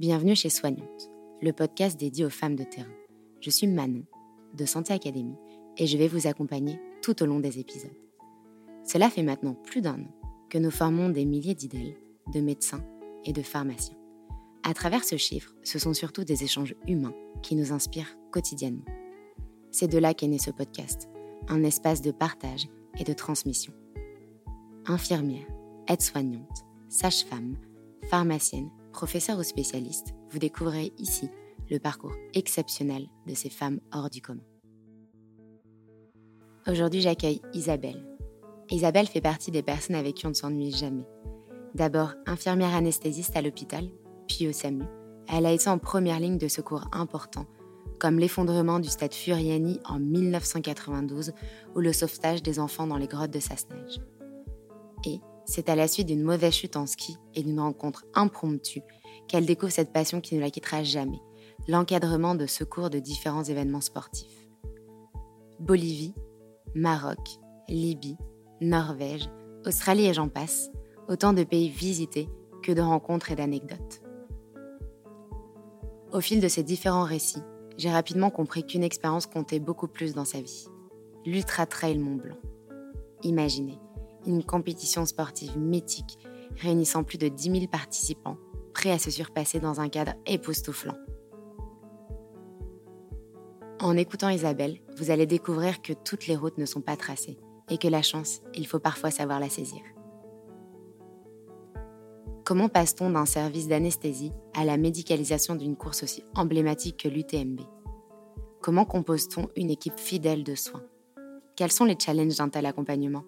[0.00, 1.10] Bienvenue chez Soignante,
[1.42, 2.88] le podcast dédié aux femmes de terrain.
[3.42, 4.04] Je suis Manon,
[4.54, 5.36] de Santé Académie,
[5.76, 7.92] et je vais vous accompagner tout au long des épisodes.
[8.82, 10.14] Cela fait maintenant plus d'un an
[10.48, 11.98] que nous formons des milliers d'idèles,
[12.32, 12.82] de médecins
[13.26, 13.98] et de pharmaciens.
[14.62, 18.86] À travers ce chiffre, ce sont surtout des échanges humains qui nous inspirent quotidiennement.
[19.70, 21.10] C'est de là qu'est né ce podcast,
[21.48, 23.74] un espace de partage et de transmission.
[24.86, 25.46] Infirmières,
[25.88, 27.58] aides-soignantes, sages-femmes,
[28.08, 31.28] pharmaciennes, professeurs ou spécialistes, vous découvrirez ici
[31.70, 34.42] le parcours exceptionnel de ces femmes hors du commun.
[36.66, 38.04] Aujourd'hui, j'accueille Isabelle.
[38.70, 41.06] Isabelle fait partie des personnes avec qui on ne s'ennuie jamais.
[41.74, 43.88] D'abord infirmière anesthésiste à l'hôpital,
[44.28, 44.84] puis au SAMU,
[45.28, 47.46] elle a été en première ligne de secours importants,
[47.98, 51.32] comme l'effondrement du stade Furiani en 1992
[51.74, 54.00] ou le sauvetage des enfants dans les grottes de Sassenage.
[55.04, 55.20] Et
[55.50, 58.82] c'est à la suite d'une mauvaise chute en ski et d'une rencontre impromptue
[59.26, 61.20] qu'elle découvre cette passion qui ne la quittera jamais,
[61.66, 64.46] l'encadrement de secours de différents événements sportifs.
[65.58, 66.14] Bolivie,
[66.76, 67.18] Maroc,
[67.68, 68.16] Libye,
[68.60, 69.28] Norvège,
[69.66, 70.70] Australie et j'en passe,
[71.08, 72.28] autant de pays visités
[72.62, 74.02] que de rencontres et d'anecdotes.
[76.12, 77.42] Au fil de ces différents récits,
[77.76, 80.68] j'ai rapidement compris qu'une expérience comptait beaucoup plus dans sa vie.
[81.26, 82.38] L'Ultra Trail Mont Blanc.
[83.24, 83.80] Imaginez,
[84.26, 86.18] une compétition sportive mythique
[86.56, 88.36] réunissant plus de 10 000 participants,
[88.74, 90.96] prêts à se surpasser dans un cadre époustouflant.
[93.80, 97.38] En écoutant Isabelle, vous allez découvrir que toutes les routes ne sont pas tracées
[97.70, 99.80] et que la chance, il faut parfois savoir la saisir.
[102.44, 107.60] Comment passe-t-on d'un service d'anesthésie à la médicalisation d'une course aussi emblématique que l'UTMB
[108.60, 110.82] Comment compose-t-on une équipe fidèle de soins?
[111.56, 113.24] Quels sont les challenges d'un tel accompagnement?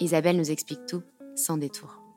[0.00, 1.02] Isabelle nous explique tout
[1.34, 2.07] sans détour.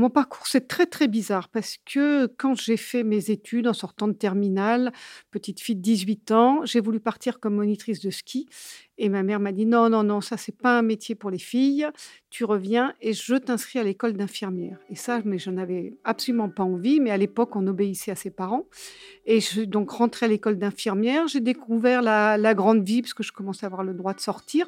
[0.00, 4.08] Mon parcours, c'est très, très bizarre parce que quand j'ai fait mes études en sortant
[4.08, 4.94] de terminale,
[5.30, 8.48] petite fille de 18 ans, j'ai voulu partir comme monitrice de ski
[8.96, 11.38] et ma mère m'a dit: «Non, non, non, ça c'est pas un métier pour les
[11.38, 11.86] filles,
[12.30, 16.62] tu reviens et je t'inscris à l'école d'infirmière» et ça, mais je n'avais absolument pas
[16.62, 18.64] envie, mais à l'époque, on obéissait à ses parents.
[19.26, 21.28] Et je suis donc rentrée à l'école d'infirmière.
[21.28, 24.20] J'ai découvert la la grande vie parce que je commençais à avoir le droit de
[24.20, 24.66] sortir,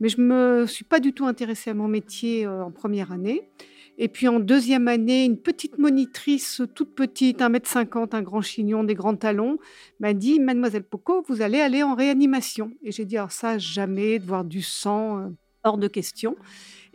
[0.00, 3.50] mais je me suis pas du tout intéressée à mon métier, heu, en première année
[3.98, 8.84] et puis en deuxième année, une petite monitrice toute petite, 1,50 m, un grand chignon,
[8.84, 9.58] des grands talons,
[10.00, 12.72] m'a dit Mademoiselle Poco, vous allez aller en réanimation.
[12.82, 15.28] Et j'ai dit Alors, ça, jamais, de voir du sang, euh,
[15.64, 16.36] hors de question.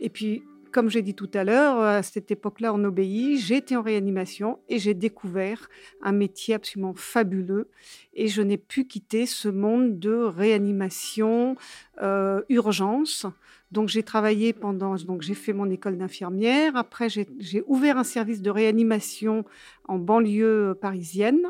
[0.00, 0.42] Et puis,
[0.72, 3.38] comme j'ai dit tout à l'heure, à cette époque-là, on obéit.
[3.40, 5.68] J'ai été en réanimation et j'ai découvert
[6.02, 7.70] un métier absolument fabuleux.
[8.14, 11.56] Et je n'ai pu quitter ce monde de réanimation,
[12.02, 13.26] euh, urgence.
[13.70, 16.76] Donc j'ai travaillé pendant, donc j'ai fait mon école d'infirmière.
[16.76, 19.44] Après j'ai ouvert un service de réanimation
[19.86, 21.42] en banlieue parisienne.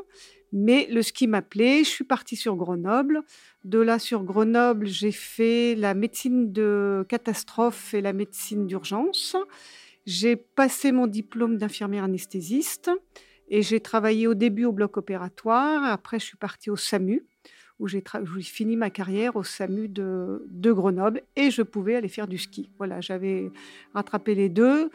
[0.53, 3.23] Mais le ski m'appelait, je suis partie sur Grenoble.
[3.65, 9.37] De là sur Grenoble, j'ai fait la médecine de catastrophe et la médecine d'urgence.
[10.07, 12.91] J'ai passé mon diplôme d'infirmière anesthésiste
[13.49, 15.85] et j'ai travaillé au début au bloc opératoire.
[15.85, 17.27] Après, je suis partie au SAMU
[17.79, 18.03] où j'ai
[18.43, 22.71] fini ma carrière au SAMU de, de, Grenoble et je pouvais aller faire du ski.
[22.79, 23.51] Voilà, j'avais
[23.95, 24.91] rattrapé les deux.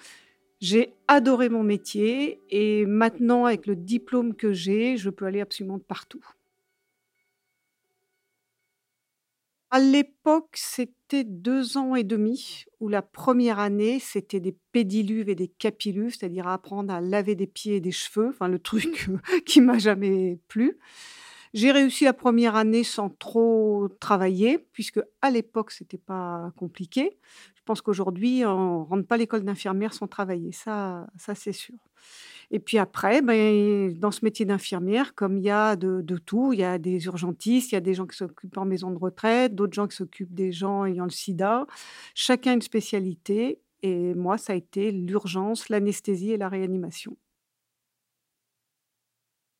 [0.63, 5.77] J'ai adoré mon métier et maintenant, avec le diplôme que j'ai, je peux aller absolument
[5.77, 6.25] de partout.
[9.71, 15.35] À l'époque, c'était deux ans et demi, où la première année, c'était des pédiluves et
[15.35, 19.09] des capilluves, c'est-à-dire apprendre à laver des pieds et des cheveux, enfin le truc
[19.45, 20.77] qui m'a jamais plu.
[21.53, 27.19] J'ai réussi la première année sans trop travailler, puisque à l'époque, c'était pas compliqué.
[27.63, 31.77] Je pense qu'aujourd'hui, on rentre pas l'école d'infirmière sans travailler, ça ça c'est sûr.
[32.51, 36.59] Et puis après, ben, dans ce métier d'infirmière, comme il y a de tout, il
[36.59, 39.55] y a des urgentistes, il y a des gens qui s'occupent en maison de retraite,
[39.55, 41.65] d'autres gens qui s'occupent des gens ayant le sida.
[42.15, 47.15] Chacun une spécialité et moi, ça a été l'urgence, l'anesthésie et la réanimation.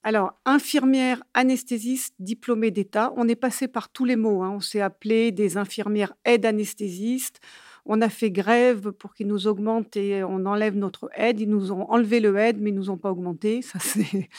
[0.06, 4.44] Alors, infirmière, anesthésiste, diplômée d'État, on est passé par tous les mots.
[4.44, 4.52] Hein.
[4.52, 7.40] On s'est appelé des infirmières aides anesthésistes.
[7.86, 11.40] On a fait grève pour qu'ils nous augmentent et on enlève notre aide.
[11.40, 13.62] Ils nous ont enlevé le aide, mais ils nous ont pas augmenté.
[13.62, 14.30] Ça, c'est...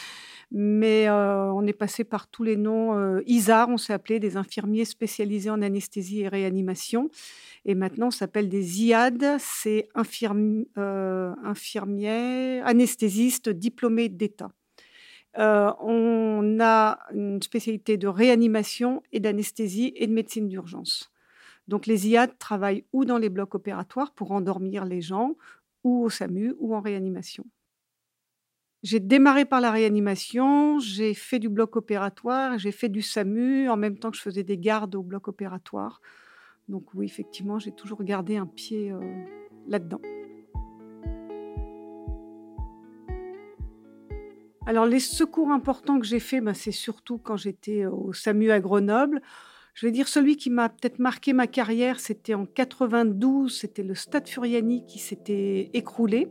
[0.57, 2.97] Mais euh, on est passé par tous les noms.
[2.97, 7.11] Euh, ISAR, on s'est appelé des infirmiers spécialisés en anesthésie et réanimation.
[7.65, 14.51] Et maintenant, on s'appelle des IAD, c'est infirmi, euh, infirmières, anesthésistes diplômés d'État.
[15.39, 21.11] Euh, on a une spécialité de réanimation et d'anesthésie et de médecine d'urgence.
[21.69, 25.37] Donc les IAD travaillent ou dans les blocs opératoires pour endormir les gens,
[25.83, 27.45] ou au SAMU ou en réanimation.
[28.83, 33.77] J'ai démarré par la réanimation, j'ai fait du bloc opératoire, j'ai fait du SAMU en
[33.77, 36.03] même temps que je faisais des gardes au bloc opératoire.
[36.69, 39.01] Donc oui, effectivement, j'ai toujours gardé un pied, heu,
[39.69, 40.01] là-dedans.
[44.67, 48.61] Alors les secours importants que j'ai faits, bah, c'est surtout quand j'étais au SAMU à
[48.61, 49.21] Grenoble.
[49.75, 53.97] Je vais dire celui qui m'a peut-être marqué ma carrière, c'était en 92, c'était le
[53.97, 56.29] Stade Furiani qui s'était écroulé.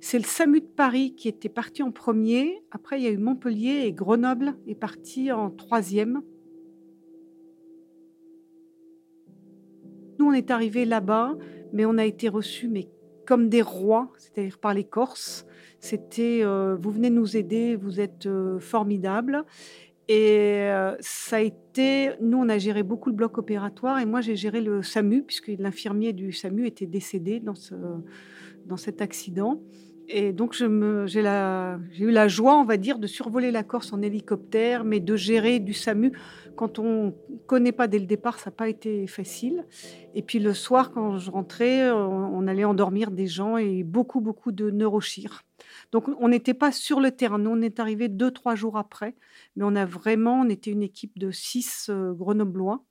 [0.00, 2.62] C'est le SAMU de Paris qui était parti en premier.
[2.70, 6.22] Après, il y a eu Montpellier et Grenoble est parti en troisième.
[10.20, 11.34] Nous, on est arrivés là-bas,
[11.72, 12.88] mais on a été reçus mais
[13.26, 15.46] comme des rois, c'est-à-dire par les Corses.
[15.80, 19.44] C'était, heu: «Vous venez nous aider, vous êtes, heu, formidables»
[20.08, 24.20] et heu, ça a été nous, on a géré beaucoup le bloc opératoire et moi,
[24.20, 27.74] j'ai géré le SAMU puisque l'infirmier du SAMU était décédé dans ce
[28.66, 29.60] dans cet accident.
[30.08, 34.84] Et donc j'ai eu la joie, on va dire, de survoler la Corse en hélicoptère,
[34.84, 36.12] mais de gérer du SAMU.
[36.56, 37.14] Quand on
[37.46, 39.66] connaît pas dès le départ, ça n'a pas été facile.
[40.14, 44.20] Et puis le soir, quand je rentrais, on on allait endormir des gens et beaucoup,
[44.20, 45.42] beaucoup de neurochir.
[45.94, 47.38] Donc on n'était pas sur le terrain.
[47.38, 49.14] Nous, on est arrivés 2-3 jours après,
[49.56, 52.84] mais on a vraiment on était une équipe de 6, heu, Grenoblois,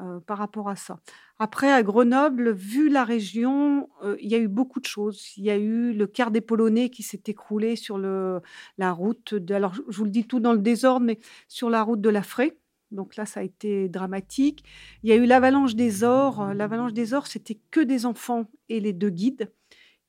[0.00, 1.00] heu, par rapport à ça.
[1.38, 5.32] Après à Grenoble, vu la région, heu, il y a eu beaucoup de choses.
[5.38, 8.40] Il y a eu le quart des Polonais qui s'est écroulé sur le
[8.78, 11.82] la route de alors je vous le dis tout dans le désordre, mais sur la
[11.82, 12.52] route de La Fraye.
[12.92, 14.64] Donc là, ça a été dramatique.
[15.02, 16.54] Il y a eu l'avalanche des Ors.
[16.54, 19.50] L'avalanche des Ors, c'était que des enfants et les 2 guides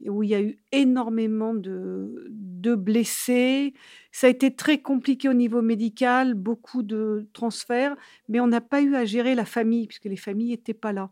[0.05, 3.73] où il y a eu énormément de blessés.
[4.11, 7.95] Ça a été très compliqué au niveau médical, beaucoup de transferts,
[8.29, 11.11] mais on n'a pas eu à gérer la famille puisque les familles étaient pas là.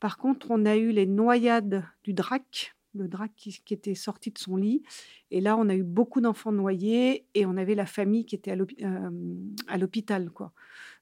[0.00, 4.38] Par contre, on a eu les noyades du Drac, le Drac qui était sorti de
[4.38, 4.82] son lit
[5.30, 8.52] et là, on a eu beaucoup d'enfants noyés et on avait la famille qui était
[8.52, 8.56] à
[9.68, 10.52] à l'hôpital, quoi.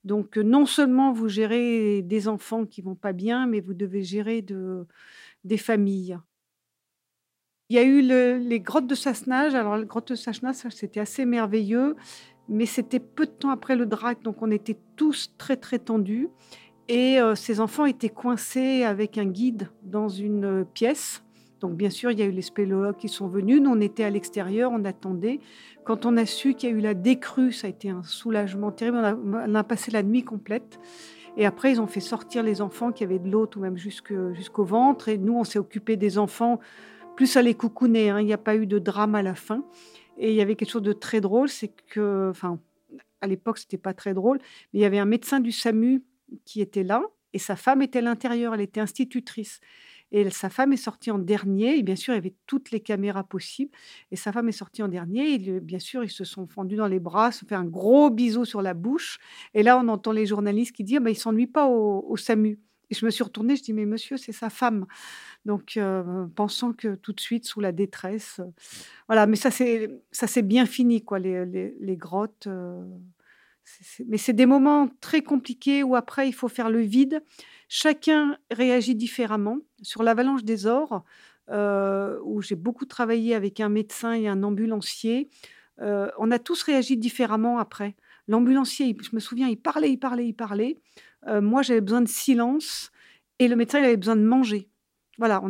[0.04, 4.42] Donc non seulement vous gérez des enfants qui vont pas bien, mais vous devez gérer
[4.42, 4.86] de
[5.44, 6.18] des familles.
[7.70, 9.54] Il y a eu le les grottes de Sassenage.
[9.54, 11.96] Alors les grottes de Sassenage, c'était assez merveilleux,
[12.48, 16.28] mais c'était peu de temps après le Drac, donc on était tous très, très tendus
[16.88, 21.24] et heu, ces enfants étaient coincés avec un guide dans une, heu, pièce.
[21.60, 23.62] Donc bien sûr, il y a eu les spéléologues qui sont venus.
[23.62, 25.40] Nous, on était à l'extérieur, on attendait.
[25.84, 28.70] Quand on a su qu'il y a eu la décrue, ça a été un soulagement
[28.70, 28.98] terrible.
[28.98, 30.78] On a on a passé la nuit complète
[31.36, 34.64] et après ils ont fait sortir les enfants qui avaient de l'eau tout même jusqu'au
[34.64, 36.60] ventre et nous, on s'est occupés des enfants
[37.14, 38.20] plus à les coucouner, hein.
[38.20, 39.64] Il y a pas eu de drame à la fin.
[40.18, 42.60] Et il y avait quelque chose de très drôle, c'est que enfin,
[43.20, 44.38] à l'époque, c'était pas très drôle,
[44.72, 46.04] mais il y avait un médecin du SAMU
[46.44, 47.02] qui était là
[47.34, 49.60] et sa femme était à l'intérieur, elle était institutrice.
[50.12, 52.80] Et sa femme est sortie en dernier et bien sûr, il y avait toutes les
[52.80, 53.72] caméras possibles
[54.12, 56.88] et sa femme est sortie en dernier et bien sûr, ils se sont fondus dans
[56.88, 59.18] les bras, se fait un gros bisou sur la bouche
[59.54, 62.16] et là, on entend les journalistes qui disent: «Ah bah, il s'ennuie pas au au
[62.16, 64.86] SAMU» je me suis retournée, je dis: «Mais monsieur, c'est sa femme».
[65.46, 66.04] Donc heu,
[66.36, 68.52] pensant que tout de suite sous la détresse, heu,
[69.08, 71.46] voilà, mais ça c'est ça s'est bien fini quoi, les
[71.80, 72.48] les grottes,
[73.64, 77.22] c'est c'est mais c'est des moments très compliqués où après il faut faire le vide.
[77.68, 79.58] Chacun réagit différemment.
[79.82, 81.04] Sur l'avalanche des Ors,
[82.24, 85.28] où j'ai beaucoup travaillé avec un médecin et un ambulancier,
[85.80, 87.96] on a tous réagi différemment après.
[88.28, 90.78] L'ambulancier, je me souviens, il parlait, il parlait, il parlait.
[91.28, 92.90] Heu, moi, j'avais besoin de silence
[93.38, 94.68] et le médecin, il avait besoin de manger.
[95.18, 95.40] Voilà,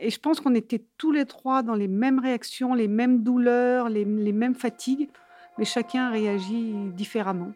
[0.00, 3.88] et je pense qu'on était tous les 3 dans les mêmes réactions, les mêmes douleurs,
[3.88, 5.08] les mêmes fatigues,
[5.56, 7.52] mais chacun réagit différemment.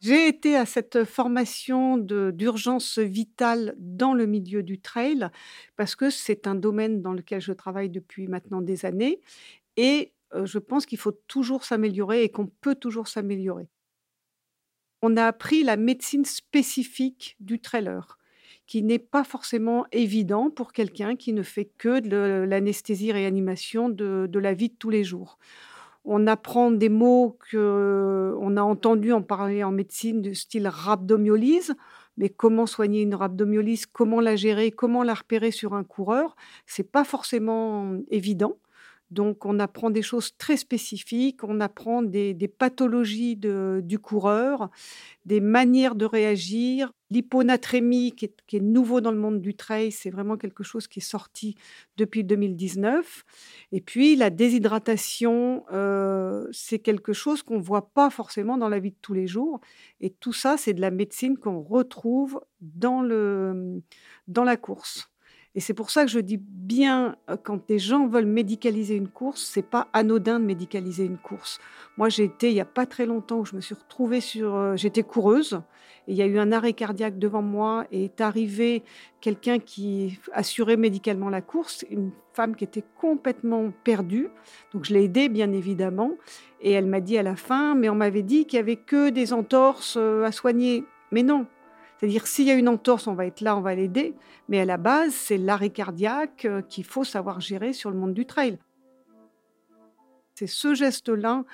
[0.00, 5.28] J'ai été à cette formation d'urgence vitale dans le milieu du trail
[5.76, 9.22] parce que c'est un domaine dans lequel je travaille depuis maintenant des années
[9.76, 10.12] et
[10.44, 13.68] je pense qu'il faut toujours s'améliorer et qu'on peut toujours s'améliorer.
[15.02, 18.18] On a appris la médecine spécifique du trailer,
[18.66, 24.38] qui n'est pas forcément évident pour quelqu'un qui ne fait que de l'anesthésie-réanimation de de
[24.38, 25.38] la vie de tous les jours.
[26.04, 31.74] On apprend des mots qu'on a entendus en parler en médecine du style rhabdomyolyse,
[32.16, 33.86] mais comment soigner une rhabdomyolyse?
[33.86, 34.70] Comment la gérer?
[34.70, 36.36] Comment la repérer sur un coureur?
[36.66, 38.58] C'est pas forcément évident.
[39.14, 44.70] Donc on apprend des choses très spécifiques, on apprend des pathologies du coureur,
[45.24, 46.92] des manières de réagir.
[47.10, 51.02] L'hyponatrémie qui est nouveau dans le monde du trail, c'est vraiment quelque chose qui est
[51.02, 51.54] sorti
[51.96, 53.24] depuis 2019
[53.72, 58.90] et puis la déshydratation, heu, c'est quelque chose qu'on voit pas forcément dans la vie
[58.90, 59.60] de tous les jours
[60.00, 63.02] et tout ça, c'est de la médecine qu'on retrouve dans
[64.44, 65.13] la course.
[65.56, 69.08] Et c'est pour ça que je dis bien, heu, quand des gens veulent médicaliser une
[69.08, 71.60] course, c'est pas anodin de médicaliser une course.
[71.96, 74.54] Moi, j'ai été il y a pas très longtemps où je me suis retrouvée sur,
[74.56, 75.60] heu j'étais coureuse
[76.08, 78.82] et il y a eu un arrêt cardiaque devant moi et est arrivé
[79.20, 84.28] quelqu'un qui assurait médicalement la course, une femme qui était complètement perdue.
[84.72, 86.10] Donc je l'ai aidée bien évidemment
[86.60, 89.10] et elle m'a dit à la fin: «Mais on m'avait dit qu'il y avait que
[89.10, 90.84] des entorses, heu, à soigner».
[91.12, 91.46] Mais non!
[92.04, 94.14] C'est-à-dire s'il y a une entorse, on va être là, on va l'aider,
[94.50, 98.12] mais à la base, c'est l'arrêt cardiaque, heu, qu'il faut savoir gérer sur le monde
[98.12, 98.58] du trail.
[100.34, 101.44] C'est ce geste-là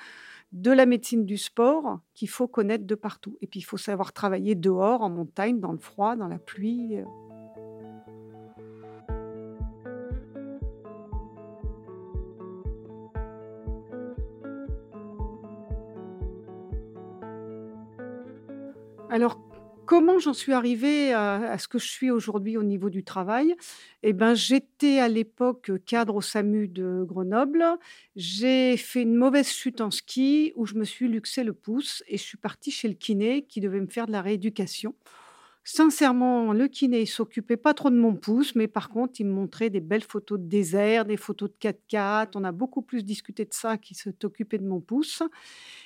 [0.51, 4.11] de la médecine du sport qu'il faut connaître de partout et puis il faut savoir
[4.11, 7.05] travailler dehors, en montagne, dans le froid, dans la pluie, heu.
[19.09, 19.39] Alors
[19.91, 23.57] Comment j'en suis arrivée à ce que je suis aujourd'hui au niveau du travail?
[24.03, 27.65] Et ben, j'étais à l'époque, cadre au SAMU de Grenoble.
[28.15, 32.15] J'ai fait une mauvaise chute en ski où je me suis luxé le pouce et
[32.15, 34.95] je suis partie chez le kiné qui devait me faire de la rééducation.
[35.63, 39.31] Sincèrement, le kiné, il s'occupait pas trop de mon pouce, mais par contre, il me
[39.31, 42.31] montrait des belles photos de désert, des photos de 4x4.
[42.35, 45.21] On a beaucoup plus discuté de ça qu'il s'est occupé de mon pouce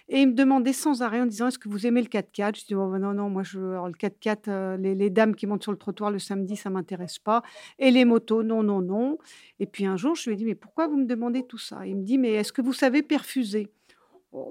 [0.09, 2.65] et il me demandait sans arrêt en disant: «Est-ce que vous aimez le 4x4?» je
[2.65, 5.73] dis: «Oh non, non, moi je le 4x4, heu, les les dames qui montent sur
[5.73, 7.43] le trottoir le samedi, ça m'intéresse pas
[7.79, 9.17] et les motos, non, non, non»
[9.59, 11.85] et puis un jour, je lui ai dit: «Mais pourquoi vous me demandez tout ça?»
[11.87, 13.69] il me dit: «Mais est-ce que vous savez perfuser?»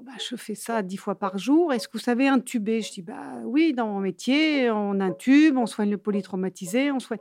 [0.03, 1.71] Bah, je fais ça 10 fois par jour.
[1.71, 2.81] Est-ce que vous savez intuber?
[2.81, 7.19] Je dis: «Bah, oui, dans mon métier, on intube, on soigne le polytraumatisé, on soigne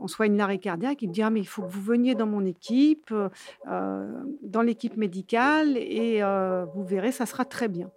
[0.00, 1.02] on soigne l'arrêt cardiaque».
[1.02, 3.28] Il me dit: «Ah mais il faut que vous veniez dans mon équipe, heu,
[4.42, 7.90] dans l'équipe médicale et heu, vous verrez, ça sera très bien».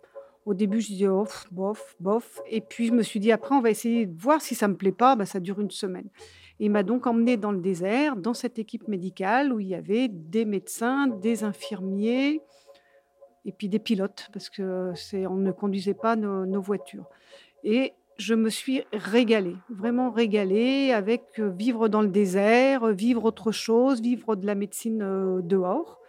[0.46, 3.62] Au début, je disais: «Oh bof, bof» et puis je me suis dit: «Après, on
[3.62, 6.10] va essayer de voir si ça me plaît pas, bah, ça dure une semaine».
[6.60, 10.08] Il m'a donc emmenée dans le désert, dans cette équipe médicale où il y avait
[10.08, 12.42] des médecins, des infirmiers
[13.46, 17.06] et puis des pilotes parce que c'est on ne conduisait pas nos voitures
[17.64, 23.52] et je me suis régalée, vraiment régalée avec, heu, vivre dans le désert, vivre autre
[23.52, 26.00] chose, vivre de la médecine, heu, dehors.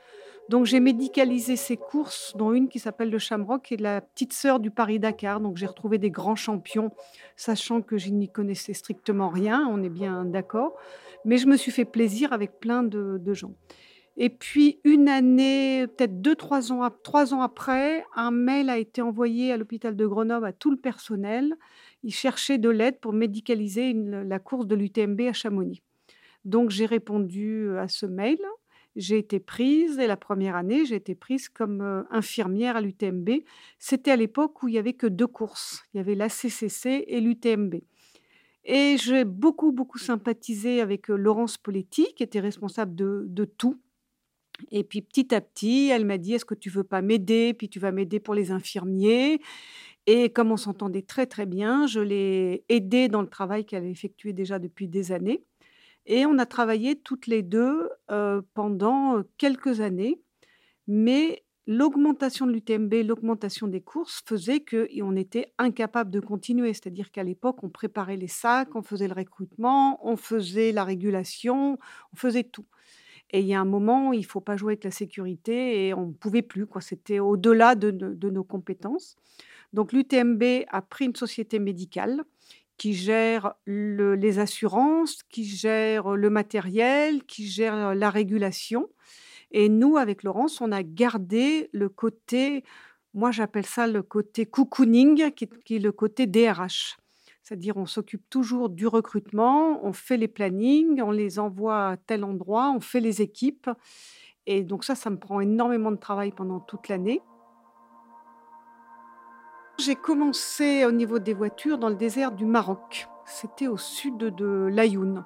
[0.49, 4.33] Donc j'ai médicalisé ces courses, dont une qui s'appelle le Shamrock, qui est la petite
[4.33, 5.41] sœur du Paris-Dakar.
[5.41, 6.93] Donc j'ai retrouvé des grands champions,
[7.35, 10.77] sachant que je n'y connaissais strictement rien, on est bien d'accord.
[11.25, 13.55] Mais je me suis fait plaisir avec plein de gens.
[14.19, 18.79] Et puis une année, peut-être deux trois ans ap 3 ans après, un mail a
[18.79, 21.55] été envoyé à l'hôpital de Grenoble à tout le personnel.
[22.03, 25.83] Ils cherchaient de l'aide pour médicaliser la course de l'UTMB à Chamonix.
[26.45, 28.39] Donc j'ai répondu, à ce mail.
[28.97, 33.31] J'ai été prise et la première année, j'ai été prise comme, heu, infirmière à l'UTMB.
[33.79, 35.85] C'était à l'époque où il y avait que 2 courses.
[35.95, 37.77] Il y avait la CCC et l'UTMB
[38.65, 43.79] et j'ai beaucoup, beaucoup sympathisé avec, heu, Laurence Poletti qui était responsable de tout.
[44.71, 47.55] Et puis petit à petit, elle m'a dit: «Est-ce que tu veux pas m'aider?
[47.55, 49.41] Puis tu vas m'aider pour les infirmiers»
[50.07, 54.33] et comme on s'entendait très, très bien, je l'ai aidée dans le travail qu'elle effectuait
[54.33, 55.45] déjà depuis des années
[56.07, 60.21] et on a travaillé toutes les 2 heu, pendant, heu, quelques années.
[60.87, 66.73] Mais l'augmentation de l'UTMB, l'augmentation des courses faisait qu'on était incapable de continuer.
[66.73, 71.79] C'est-à-dire qu'à l'époque, on préparait les sacs, on faisait le recrutement, on faisait la régulation,
[72.13, 72.67] on faisait tout.
[73.31, 76.07] Et il y a un moment il faut pas jouer avec la sécurité et on
[76.07, 76.67] ne pouvait plus.
[76.81, 79.17] C'était au-delà de nos compétences.
[79.73, 82.23] Donc l'UTMB a pris une société médicale
[82.77, 88.89] qui gère le les assurances, qui gère le matériel, qui gère la régulation
[89.51, 92.65] et nous, avec Laurence, on a gardé le côté
[93.15, 96.99] moi j'appelle ça le côté cocooning qui est le côté DRH.
[97.47, 102.25] C'est-à-dire on s'occupe toujours du recrutement, on fait les plannings, on les envoie à tel
[102.25, 103.71] endroit, on fait les équipes
[104.47, 107.23] et donc ça, ça me prend énormément de travail pendant toute l'année.
[109.79, 113.07] J'ai commencé au niveau des voitures dans le désert du Maroc.
[113.27, 115.25] C'était au sud de l'Aïoun.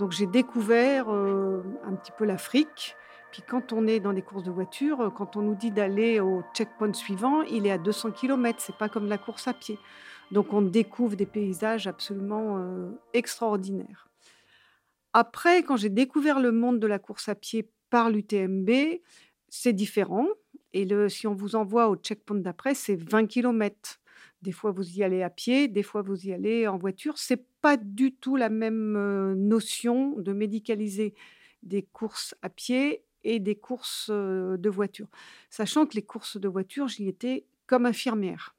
[0.00, 2.96] Donc j'ai découvert, heu, un petit peu l'Afrique.
[3.30, 6.18] Puis quand on est dans des courses de voiture, heu, quand on nous dit d'aller
[6.18, 9.78] au checkpoint suivant, il est à 200 kilomètres, c'est pas comme la course à pied.
[10.30, 14.08] Donc on découvre des paysages absolument, heu, extraordinaires.
[15.12, 18.70] Après, quand j'ai découvert le monde de la course à pied par l'UTMB,
[19.48, 20.26] c'est différent
[20.72, 24.00] et si on vous envoie au checkpoint d'après, c'est 20 kilomètres.
[24.42, 27.16] Des fois, vous y allez à pied, des fois, vous y allez en voiture.
[27.16, 31.14] C'est pas du tout la même, heu, notion de médicaliser
[31.62, 35.08] des courses à pied et des courses, heu, de voiture.
[35.48, 38.54] Sachant que les courses de voiture, j'y étais comme infirmière.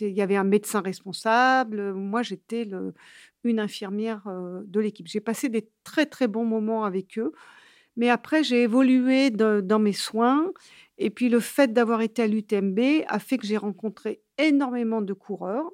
[0.00, 2.68] Il y avait un médecin responsable, moi j'étais
[3.44, 5.06] une infirmière, heu, de l'équipe.
[5.06, 7.32] J'ai passé des très, très bons moments avec eux,
[7.96, 10.52] mais après j'ai évolué dans mes soins
[10.98, 15.12] et puis le fait d'avoir été à l'UTMB a fait que j'ai rencontré énormément de
[15.14, 15.70] coureurs,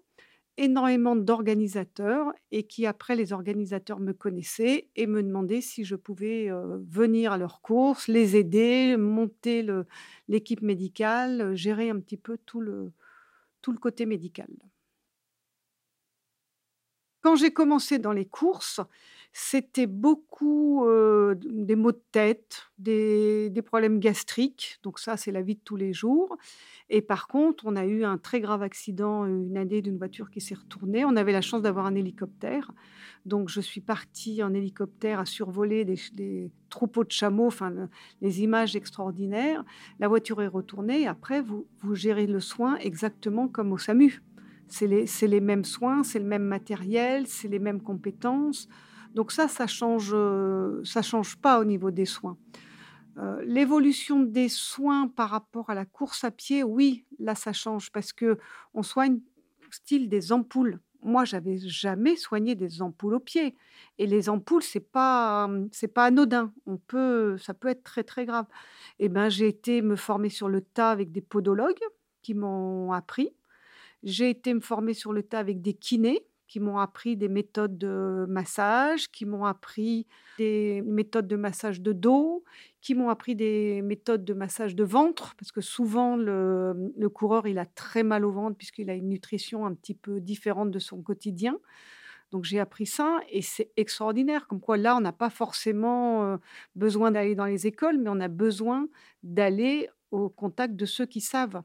[0.59, 6.49] énormément d'organisateurs et qui après les organisateurs me connaissaient et me demandaient si je pouvais,
[6.51, 9.67] heu, venir à leurs courses, les aider, monter
[10.29, 12.93] l'équipe médicale, gérer un petit peu tout le
[13.65, 14.51] tout le côté médical.
[17.25, 18.83] Quand j'ai commencé dans les courses,
[19.33, 20.87] c'était beaucoup,
[21.43, 25.77] des maux de tête, des des problèmes gastriques, donc ça, c'est la vie de tous
[25.77, 26.37] les jours
[26.91, 30.43] et par contre, on a eu un très grave accident une année d'une voiture qui
[30.43, 31.07] s'est retournée.
[31.07, 32.71] On avait la chance d'avoir un hélicoptère,
[33.25, 37.73] donc je suis partie en hélicoptère à survoler des des troupeaux de chameaux, enfin
[38.21, 39.65] les images extraordinaires.
[39.99, 44.21] La voiture est retournée et après vous vous gérez le soin exactement comme au SAMU.
[44.69, 48.69] C'est les les mêmes soins, c'est le même matériel, c'est les mêmes compétences.
[49.15, 52.37] Donc ça, ça change, heu, ça change pas au niveau des soins.
[53.19, 57.93] Heu, l'évolution des soins par rapport à la course à pied, oui, là, ça change
[57.93, 59.21] parce qu'on soigne
[59.71, 60.81] style des ampoules.
[61.03, 63.55] Moi, j'avais jamais soigné des ampoules aux pieds
[63.99, 66.53] et les ampoules, c'est pas, c'est pas anodin.
[66.67, 68.47] On peut ça peut être très, très grave
[68.99, 71.81] et ben, j'ai été me former sur le tas avec des podologues
[72.23, 73.35] qui m'ont appris.
[74.05, 77.79] J'ai été me former sur le tas avec des kinés qui m'ont appris des méthodes
[77.79, 80.07] de massage, qui m'ont appris
[80.39, 82.45] des méthodes de massage de dos,
[82.83, 87.47] qui m'ont appris des méthodes de massage de ventre parce que souvent le, le coureur,
[87.47, 90.79] il a très mal au ventre puisqu'il a une nutrition un petit peu différente de
[90.79, 91.59] son quotidien.
[92.31, 96.39] Donc j'ai appris ça et c'est extraordinaire comme quoi là, on n'a pas forcément, heu,
[96.75, 98.87] besoin d'aller dans les écoles, mais on a besoin
[99.23, 101.63] d'aller au contact de ceux qui savent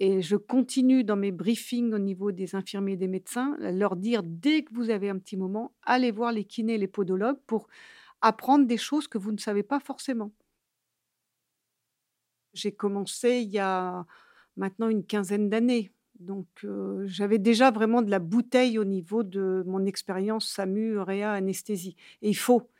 [0.00, 4.22] et je continue dans mes briefings au niveau des infirmiers et des médecins, leur dire:
[4.24, 7.68] «Dès que vous avez un petit moment, allez voir les kinés, les podologues pour
[8.22, 10.32] apprendre des choses que vous ne savez pas forcément».
[12.52, 14.06] J'ai commencé il y a
[14.56, 19.64] maintenant une quinzaine d'années, donc heu, j'avais déjà vraiment de la bouteille au niveau de
[19.66, 22.70] mon expérience SAMU, réa, anesthésie et il faut,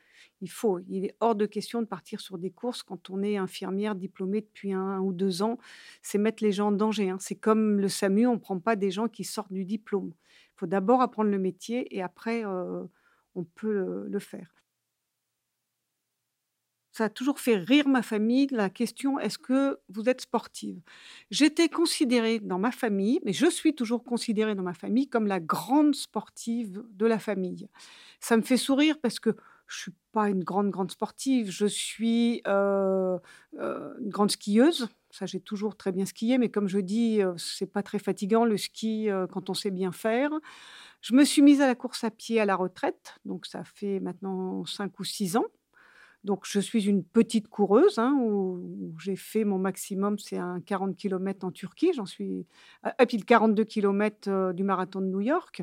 [0.44, 0.80] il faut.
[0.88, 4.42] Il est hors de question de partir sur des courses quand on est infirmière diplômée
[4.42, 5.59] depuis 1 ou 2 ans.
[6.02, 7.18] C'est mettre les gens en danger, hein.
[7.20, 10.12] C'est comme le SAMU, on prend pas des gens qui sortent du diplôme.
[10.57, 12.88] Il faut d'abord apprendre le métier et après, heu,
[13.37, 14.54] on peut le le faire.
[16.92, 20.80] Ça a toujours fait rire ma famille, la question: «Est-ce que vous êtes sportive?»
[21.30, 25.40] j'étais considérée dans ma famille, mais je suis toujours considérée dans ma famille comme la
[25.40, 27.68] grande sportive de la famille.
[28.20, 29.35] Ça me fait sourire parce que
[29.66, 31.50] je suis pas une grande, grande sportive.
[31.50, 33.18] Je suis, heu
[33.59, 34.88] heu, une grande skieuse.
[35.11, 38.44] Ça, j'ai toujours très bien skié, mais comme je dis, heu, c'est pas très fatigant
[38.44, 40.31] le ski, heu, quand on sait bien faire.
[41.03, 44.00] Je me suis mise à la course à pied à la retraite, donc ça fait
[44.00, 45.46] maintenant 5 ou 6 ans.
[46.24, 48.58] Donc je suis une petite coureuse, hein, où
[48.98, 52.46] j'ai fait mon maximum, c'est un 40 kilomètres en Turquie, j'en suis
[52.82, 55.62] ah et puis le 42 kilomètres, heu, du marathon de New York,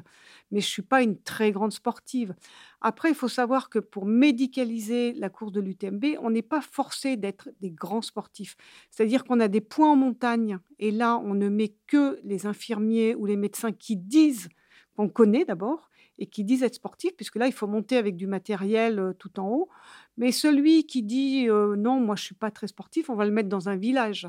[0.51, 2.35] mais je suis pas une très grande sportive.
[2.81, 7.17] Après, il faut savoir que pour médicaliser la course de l'UTMB, on n'est pas forcé
[7.17, 8.55] d'être des grands sportifs.
[8.91, 13.15] C'est-à-dire qu'on a des points en montagne et là, on ne met que les infirmiers
[13.15, 14.49] ou les médecins qui disent
[14.95, 18.27] qu'on connaît d'abord et qui disent être sportifs, puisque là, il faut monter avec du
[18.27, 19.69] matériel, heu, tout en haut.
[20.17, 23.31] Mais celui qui dit: «Heu, non, moi, je suis pas très sportif», on va le
[23.31, 24.27] mettre dans un village.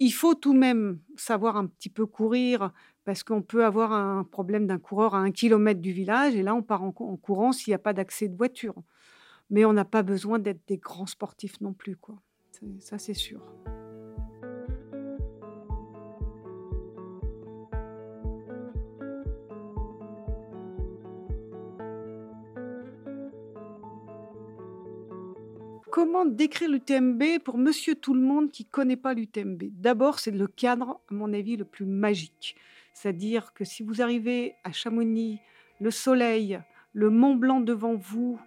[0.00, 2.72] Il faut tout de même savoir un petit peu courir
[3.04, 6.54] parce qu'on peut avoir un problème d'un coureur à 1 kilomètre du village et là,
[6.54, 8.74] on part en en courant s'il y a pas d'accès de voiture.
[9.50, 12.20] Mais on n'a pas besoin d'être des grands sportifs non plus, quoi.
[12.80, 13.40] Ça, c'est sûr.
[26.00, 29.64] Comment décrire l'UTMB pour monsieur tout le monde qui connaît pas l'UTMB?
[29.72, 32.54] D'abord, c'est le cadre, à mon avis, le plus magique.
[32.94, 35.40] C'est-à-dire que si vous arrivez à Chamonix,
[35.80, 36.60] le soleil,
[36.92, 38.38] le Mont Blanc devant vous,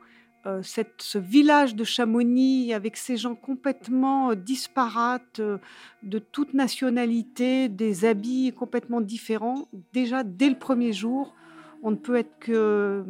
[0.61, 5.59] cette ce village de Chamonix avec ces gens complètement, heu, disparates, heu,
[6.03, 9.67] de toute nationalité, des habits complètement différents.
[9.91, 11.35] Déjà, dès le 1er jour,
[11.83, 13.03] on ne peut être que,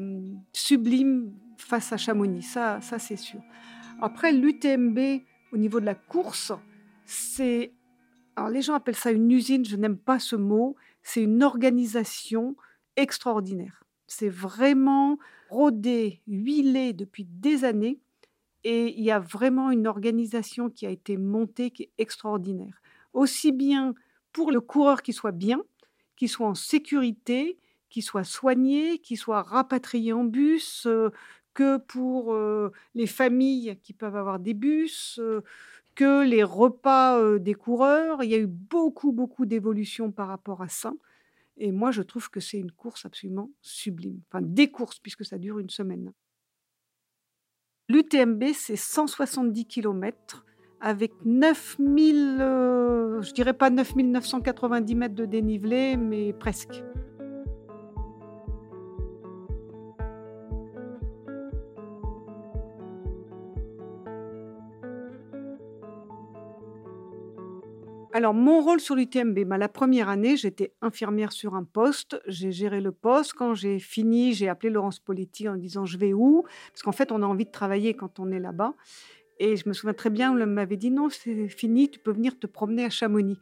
[0.52, 3.40] sublime face à Chamonix, ça ça c'est sûr.
[4.02, 5.22] Après l'UTMB,
[5.54, 6.52] au niveau de la course,
[7.06, 7.74] C'est
[8.36, 12.56] alors les gens appellent ça une usine, je n'aime pas ce mot, c'est une organisation
[12.96, 13.84] extraordinaire.
[14.08, 18.00] C'est vraiment rodé, huilé depuis des années
[18.64, 22.82] et il y a vraiment une organisation qui a été montée qui est extraordinaire.
[23.14, 23.94] Aussi bien
[24.32, 25.62] pour le coureur qui soit bien,
[26.16, 27.58] qui soit en sécurité,
[27.90, 31.10] qui soit soigné, qui soit rapatrié en bus, euh,
[31.54, 32.36] que pour
[32.96, 35.20] les familles qui peuvent avoir des bus,
[35.96, 38.24] que les repas des coureurs.
[38.24, 40.94] Il y a eu beaucoup, beaucoup d'évolutions par rapport à ça.
[41.58, 44.22] Et moi, je trouve que c'est une course absolument sublime.
[44.28, 46.12] Enfin, des courses, puisque ça dure une semaine.
[47.90, 50.46] L'UTMB, c'est 170 km
[50.80, 56.82] avec 9000, je dirais pas 9990 mètres de dénivelé, mais presque.
[68.14, 72.22] Alors, mon rôle sur l'UTMB, bah, la première année, j'étais infirmière sur un poste.
[72.28, 73.34] J'ai géré le poste.
[73.34, 76.44] Quand j'ai fini, j'ai appelé Laurence Poletti en disant je vais où?
[76.74, 78.74] Parce qu'en fait, on a envie de travailler quand on est là-bas.
[79.40, 82.38] Et je me souviens très bien, on m'avait dit non, c'est fini, tu peux venir
[82.38, 83.40] te promener à Chamonix.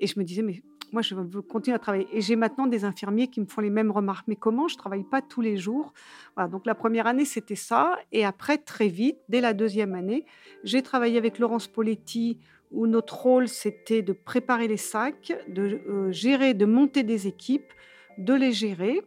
[0.00, 2.06] Et je me disais, mais moi, je veux continuer à travailler.
[2.12, 4.28] Et j'ai maintenant des infirmiers qui me font les mêmes remarques.
[4.28, 4.68] Mais comment?
[4.68, 5.94] Je travaille pas tous les jours.
[6.36, 7.98] Voilà, donc la première année, c'était ça.
[8.12, 10.26] Et après, très vite, dès la deuxième année,
[10.62, 12.38] j'ai travaillé avec Laurence Poletti
[12.70, 17.72] où notre rôle, c'était de préparer les sacs, de euh, gérer, de monter des équipes,
[18.18, 19.02] de les gérer,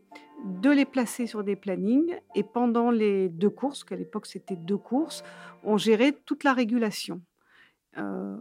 [0.46, 2.18] de les placer sur des plannings.
[2.36, 5.24] Et pendant les deux courses, qu'à l'époque c'était deux courses,
[5.64, 7.22] on gérait toute la régulation.
[7.98, 8.38] Euh,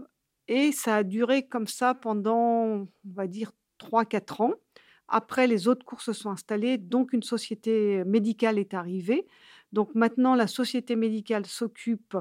[0.48, 4.54] et ça a duré comme ça pendant, on va dire, 3-4 ans.
[5.08, 9.26] Après, les autres courses se sont installées, donc une société médicale est arrivée.
[9.72, 12.16] Donc maintenant, la société médicale s'occupe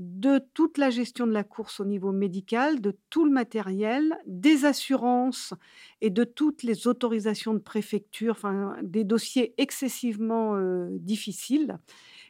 [0.00, 4.64] de toute la gestion de la course au niveau médical, de tout le matériel, des
[4.64, 5.52] assurances
[6.00, 10.58] et de toutes les autorisations de préfecture, enfin des dossiers excessivement
[10.92, 11.78] difficiles.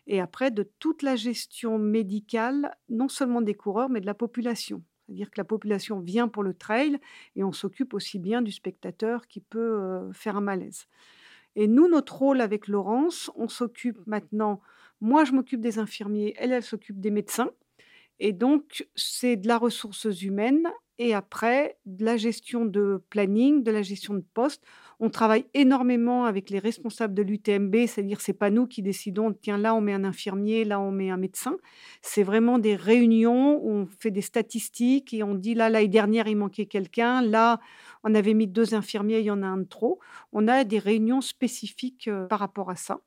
[0.09, 4.83] Et après, de toute la gestion médicale, non seulement des coureurs, mais de la population.
[5.07, 6.99] C'est-à-dire que la population vient pour le trail
[7.37, 10.87] et on s'occupe aussi bien du spectateur qui peut faire un malaise.
[11.57, 14.61] Et nous, notre rôle avec Laurence, on s'occupe maintenant
[15.01, 17.51] moi, je m'occupe des infirmiers, elle, elle s'occupe des médecins.
[18.19, 23.71] Et donc, c'est de la ressources humaines et après de la gestion de planning, de
[23.71, 24.63] la gestion de poste.
[25.03, 29.57] On travaille énormément avec les responsables de l'UTMB, c'est-à-dire c'est pas nous qui décidons, tiens
[29.57, 31.57] là on met un infirmier, là on met un médecin.
[32.03, 36.29] C'est vraiment des réunions où on fait des statistiques et on dit là l'année dernière
[36.29, 37.61] il manquait quelqu'un, là
[38.05, 39.99] on avait mis deux infirmiers, il y en a un de trop.
[40.33, 43.01] On a des réunions spécifiques euh, par rapport à ça.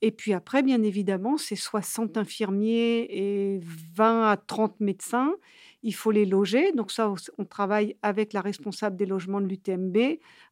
[0.00, 3.60] Et puis après, bien évidemment, c'est 60 infirmiers et
[3.94, 5.34] 20 à 30 médecins.
[5.82, 6.72] Il faut les loger.
[6.72, 9.96] Donc ça, on travaille avec la responsable des logements de l'UTMB,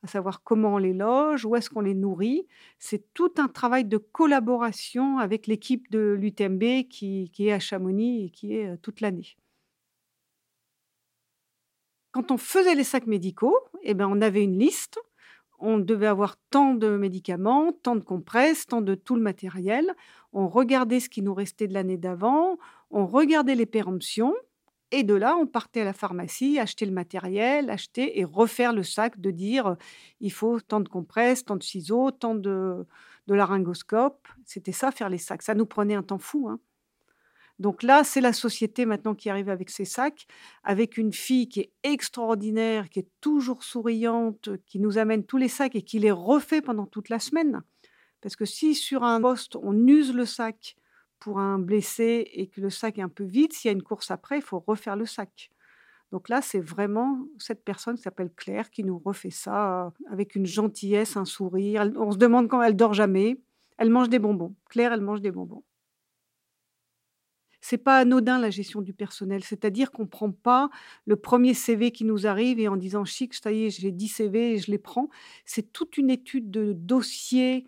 [0.03, 2.47] à savoir comment on les loge, où est-ce qu'on les nourrit.
[2.81, 8.31] C'est tout un travail de collaboration avec l'équipe de l'UTMB qui, est à Chamonix et
[8.31, 9.37] qui est toute l'année.
[12.17, 14.99] Quand on faisait les sacs médicaux, eh ben, on avait une liste
[15.59, 19.95] on devait avoir tant de médicaments, tant de compresses, tant de tout le matériel.
[20.33, 22.57] On regardait ce qui nous restait de l'année d'avant,
[22.91, 24.35] on regardait les péremptions,
[24.93, 28.83] et de là, on partait à la pharmacie, acheter le matériel, acheter et refaire le
[28.83, 29.77] sac de dire
[30.21, 32.87] il faut tant de compresses, tant de ciseaux, tant de,
[33.27, 34.27] de laryngoscope.
[34.47, 35.43] C'était ça, faire les sacs.
[35.43, 36.49] Ça nous prenait un temps fou.
[36.49, 36.61] Hein.
[37.59, 40.27] Donc là, c'est la société maintenant qui arrive avec ses sacs,
[40.63, 45.49] avec une fille qui est extraordinaire, qui est toujours souriante, qui nous amène tous les
[45.49, 47.63] sacs et qui les refait pendant toute la semaine.
[48.21, 50.77] Parce que si sur un poste, on use le sac
[51.19, 53.83] pour un blessé et que le sac est un peu vide, s'il y a une
[53.83, 55.51] course après, il faut refaire le sac.
[56.13, 60.47] Donc là, c'est vraiment cette personne qui s'appelle Claire qui nous refait ça avec une
[60.47, 61.91] gentillesse, un sourire.
[61.97, 63.41] On se demande quand elle dort jamais.
[63.79, 64.55] Elle mange des bonbons.
[64.69, 65.65] Claire, elle mange des bonbons
[67.69, 69.43] c'est pas anodin la gestion du personnel.
[69.43, 70.71] C'est-à-dire qu'on prend pas
[71.05, 74.07] le premier CV qui nous arrive et en disant chic, ça y est, j'ai 10
[74.07, 75.09] CV et je les prends.
[75.45, 77.67] C'est toute une étude de dossier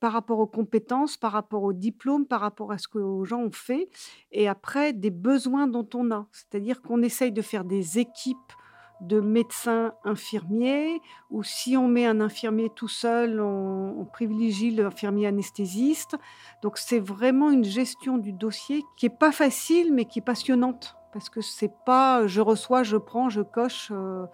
[0.00, 3.42] par rapport aux compétences, par rapport aux diplômes, par rapport à ce que les gens
[3.42, 3.88] ont fait
[4.32, 6.26] et après des besoins dont on a.
[6.32, 8.52] C'est-à-dire qu'on essaye de faire des équipes
[9.00, 16.16] de médecins infirmiers, ou si on met un infirmier tout seul, on, privilégie l'infirmier anesthésiste.
[16.62, 20.96] Donc c'est vraiment une gestion du dossier qui est pas facile, mais qui est passionnante,
[21.12, 23.90] parce que c'est pas je reçois, je prends, je coche.
[23.92, 24.24] Euh,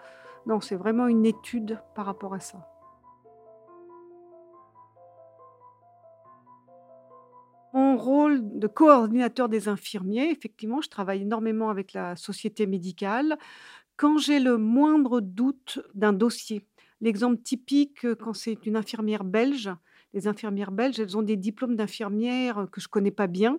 [0.47, 2.69] non, c'est vraiment une étude par rapport à ça.
[7.75, 13.37] Mon rôle de coordinateur des infirmiers, effectivement, je travaille énormément avec la société médicale.
[13.97, 16.67] Quand j'ai le moindre doute d'un dossier,
[17.01, 19.71] l'exemple typique, heu, quand c'est une infirmière belge,
[20.13, 23.59] les infirmières belges, elles ont des diplômes d'infirmières, que je connais pas bien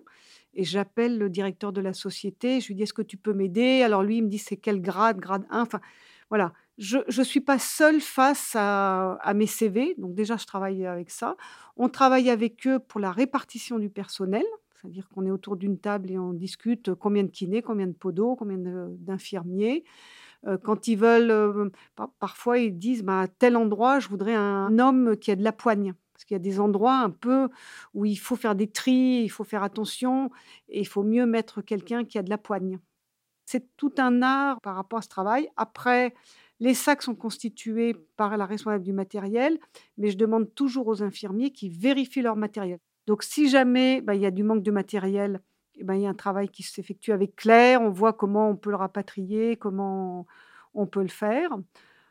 [0.54, 3.82] et j'appelle le directeur de la société, je lui dis: «Est-ce que tu peux m'aider?»
[3.82, 5.18] alors lui, il me dit: «C'est quel grade?
[5.18, 5.80] Grade 1?» enfin
[6.30, 6.52] voilà.
[6.78, 11.36] Je je suis pas seule face à mes CV, donc déjà je travaille avec ça.
[11.78, 14.44] On travaille avec eux pour la répartition du personnel,
[14.74, 18.36] c'est-à-dire qu'on est autour d'une table et on discute, combien de kinés, combien de podos,
[18.36, 19.84] combien d'infirmiers.
[20.62, 21.70] Quand ils veulent,
[22.18, 25.52] parfois ils disent: «Ben, à tel endroit, je voudrais un homme qui a de la
[25.52, 25.94] poigne».
[26.12, 27.50] Parce qu'il y a des endroits un peu
[27.92, 30.30] où il faut faire des tris, il faut faire attention
[30.70, 32.78] et il faut mieux mettre quelqu'un qui a de la poigne.
[33.44, 35.48] C'est tout un art par rapport à ce travail.
[35.56, 36.14] Après,
[36.58, 39.58] les sacs sont constitués par la responsable du matériel,
[39.98, 42.78] mais je demande toujours aux infirmiers qu'ils vérifient leur matériel.
[43.06, 45.42] Donc si jamais, bah, il y a du manque de matériel
[45.78, 48.56] et ben, il y a un travail qui s'effectue avec Claire, on voit comment on
[48.56, 50.26] peut le rapatrier, comment
[50.74, 51.50] on peut le faire.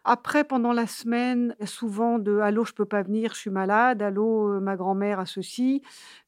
[0.08, 4.04] Après, pendant la semaine, souvent de: «Allô, je peux pas venir, je suis malade.
[4.04, 5.82] Allô, heu, ma grand-mère a ceci».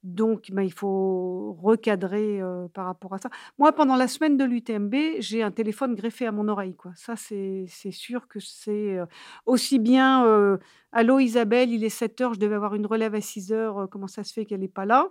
[0.03, 3.29] Donc ben, il faut recadrer, heu, par rapport à ça.
[3.59, 6.91] Moi, pendant la semaine de l'UTMB, j'ai un téléphone greffé à mon oreille, quoi.
[6.95, 9.05] Ça, c'est sûr que c'est, heu,
[9.45, 10.59] aussi bien, heu:
[10.91, 14.23] «Allô Isabelle, il est 07:00, je devais avoir une relève à 06:00, heu, comment ça
[14.23, 15.09] se fait qu'elle est pas là?»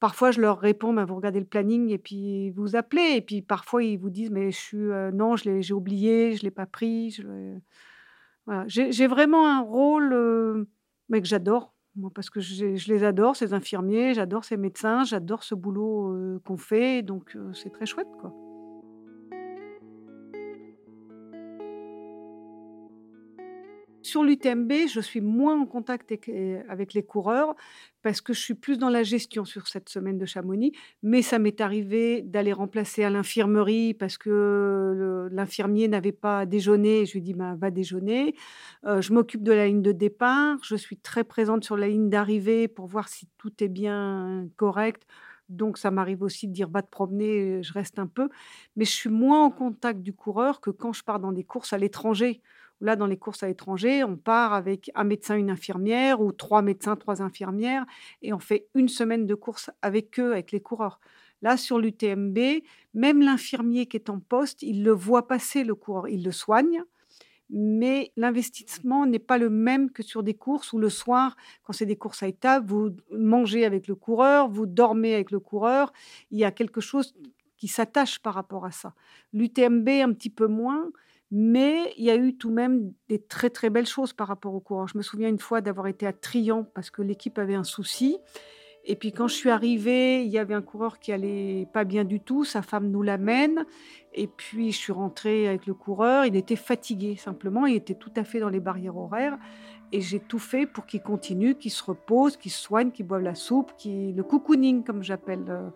[0.00, 3.42] Parfois, je leur réponds: «Ben, vous regardez le planning et puis vous appelez» et puis
[3.42, 4.76] parfois ils vous disent: «Mais je suis,
[5.12, 7.54] non, j'ai oublié, je l'ai pas pris, je l'ai»
[8.46, 8.64] voilà.
[8.66, 10.66] J'ai vraiment un rôle,
[11.08, 15.42] mais que j'adore, moi, parce que je les adore ces infirmiers, j'adore ces médecins, j'adore
[15.42, 18.32] ce boulot, qu'on fait donc c'est très chouette, quoi.
[24.08, 27.54] Sur l'UTMB, je suis moins en contact avec les avec les coureurs
[28.00, 30.72] parce que je suis plus dans la gestion sur cette semaine de Chamonix.
[31.02, 37.04] Mais ça m'est arrivé d'aller remplacer à l'infirmerie parce que l'infirmier n'avait pas déjeuné.
[37.04, 38.34] Je lui dis: «Ben, va déjeuner».
[38.86, 40.56] Heu, je m'occupe de la ligne de départ.
[40.64, 45.02] Je suis très présente sur la ligne d'arrivée pour voir si tout est bien correct.
[45.50, 48.30] Donc ça m'arrive aussi de dire: «Va te promener», je reste un peu.
[48.76, 51.74] Mais je suis moins en contact du coureur que quand je pars dans des courses
[51.74, 52.40] à l'étranger.
[52.80, 56.62] Là, dans les courses à l'étranger, on part avec un médecin, une infirmière ou 3
[56.62, 57.84] médecins, 3 infirmières
[58.22, 61.00] et on fait une semaine de course avec eux, avec les coureurs.
[61.42, 62.38] Là, sur l'UTMB,
[62.94, 66.82] même l'infirmier qui est en poste, il le voit passer le coureur, il le soigne,
[67.50, 71.86] mais l'investissement n'est pas le même que sur des courses où le soir, quand c'est
[71.86, 75.92] des courses à étapes, vous mangez avec le coureur, vous dormez avec le coureur.
[76.30, 77.14] Il y a quelque chose
[77.56, 78.94] qui s'attache par rapport à ça.
[79.32, 80.90] L'UTMB, un petit peu moins,
[81.30, 84.54] mais il y a eu tout de même des très, très belles choses par rapport
[84.54, 84.88] aux coureurs.
[84.88, 88.18] Je me souviens une fois d'avoir été à Trient parce que l'équipe avait un souci.
[88.84, 92.04] Et puis quand je suis arrivée, il y avait un coureur qui allait pas bien
[92.04, 93.66] du tout, sa femme nous l'amène.
[94.14, 98.12] Et puis je suis rentrée avec le coureur, il était fatigué simplement, il était tout
[98.16, 99.38] à fait dans les barrières horaires.
[99.92, 103.22] Et j'ai tout fait pour qu'il continue, qu'il se repose, qu'il se soigne, qu'il boive
[103.22, 105.72] la soupe, qu'il le cocooning comme j'appelle, heu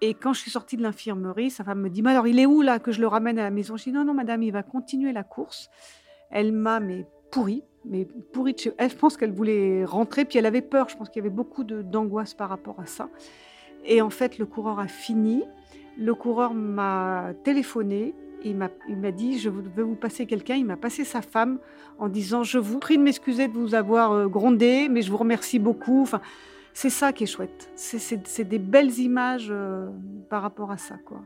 [0.00, 2.46] et quand je suis sortie de l'infirmerie, sa femme me dit: «Mais alors il est
[2.46, 4.52] où là, que je le ramène à la maison?» je dis: «Non, non madame, il
[4.52, 5.68] va continuer la course».
[6.30, 8.08] Elle m'a mais pourrie, mais
[8.78, 11.34] elle, je pense qu'elle voulait rentrer, puis elle avait peur, je pense qu'il y avait
[11.34, 13.08] beaucoup d'angoisse par rapport à ça
[13.86, 15.44] et en fait, le coureur a fini.
[15.96, 20.56] Le coureur m'a téléphoné, m'a il m'a dit: «Je veux vous passer quelqu'un».
[20.56, 21.58] Il m'a passé sa femme
[21.98, 25.16] en disant: «Je vous prie de m'excuser de vous avoir, heu, grondé, mais je vous
[25.16, 26.06] remercie beaucoup».
[26.76, 27.70] C'est ça qui est chouette.
[27.74, 29.88] C'est des belles images, heu,
[30.28, 31.24] par rapport à ça, quoi.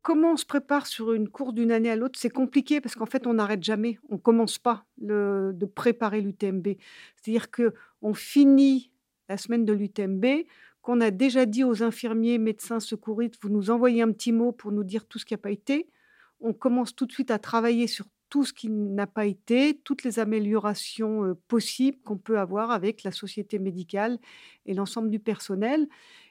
[0.00, 2.20] Comment on se prépare sur une course d'une année à l'autre?
[2.20, 3.98] C'est compliqué parce qu'en fait, on n'arrête jamais.
[4.10, 6.76] On commence pas le de préparer l'UTMB.
[7.16, 8.92] C'est-à-dire qu'on finit
[9.28, 10.46] la semaine de l'UTMB,
[10.82, 14.70] qu'on a déjà dit aux infirmiers, médecins, secouristes: «Vous nous envoyez un petit mot pour
[14.70, 15.88] nous dire tout ce qui a pas été».
[16.40, 20.02] On commence tout de suite à travailler sur tout ce qui n'a pas été, toutes
[20.02, 24.18] les améliorations, possibles qu'on peut avoir avec la société médicale
[24.66, 25.86] et l'ensemble du personnel.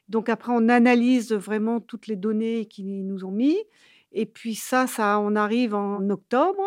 [0.10, 3.58] Donc après, on analyse vraiment toutes les données qu'ils nous ont mis
[4.12, 6.62] et puis ça ça on arrive en octobre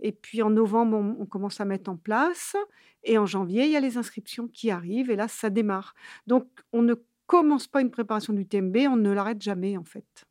[0.00, 2.54] et puis en novembre, on on commence à mettre en place
[3.04, 5.94] et en janvier, il y a les inscriptions qui arrivent et là, ça démarre.
[6.26, 6.94] Donc on ne
[7.26, 10.26] commence pas une préparation d'UTMB, on ne l'arrête jamais, en fait.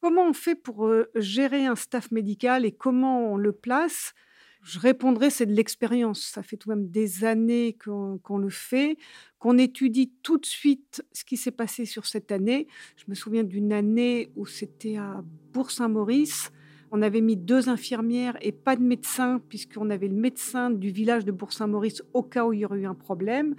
[0.00, 4.14] Comment on fait pour, gérer un staff médical et comment on le place?
[4.62, 6.22] Je répondrais: «C'est de l'expérience».
[6.22, 8.96] Ça fait tout de même des années qu'on qu'on le fait,
[9.38, 12.66] qu'on étudie tout de suite ce qui s'est passé sur cette année.
[12.96, 16.50] Je me souviens d'une année où c'était à Bourg-Saint-Maurice,
[16.90, 21.24] On avait mis deux infirmières et pas de médecin, puisqu'on avait le médecin du village
[21.24, 23.56] de Bourg-Saint-Maurice au cas où il y aurait eu un problème.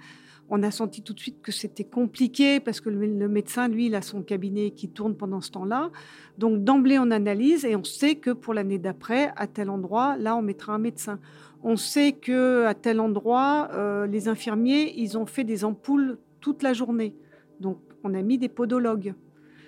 [0.50, 3.94] On a senti tout de suite que c'était compliqué parce que le, médecin, lui, il
[3.94, 5.90] a son cabinet qui tourne pendant ce temps-là.
[6.38, 10.36] Donc d'emblée, on analyse et on sait que pour l'année d'après, à tel endroit, là,
[10.36, 11.18] on mettra un médecin.
[11.62, 16.62] On sait que à tel endroit, euh, les infirmiers, ils ont fait des ampoules toute
[16.62, 17.14] la journée.
[17.60, 19.14] Donc on a mis des podologues.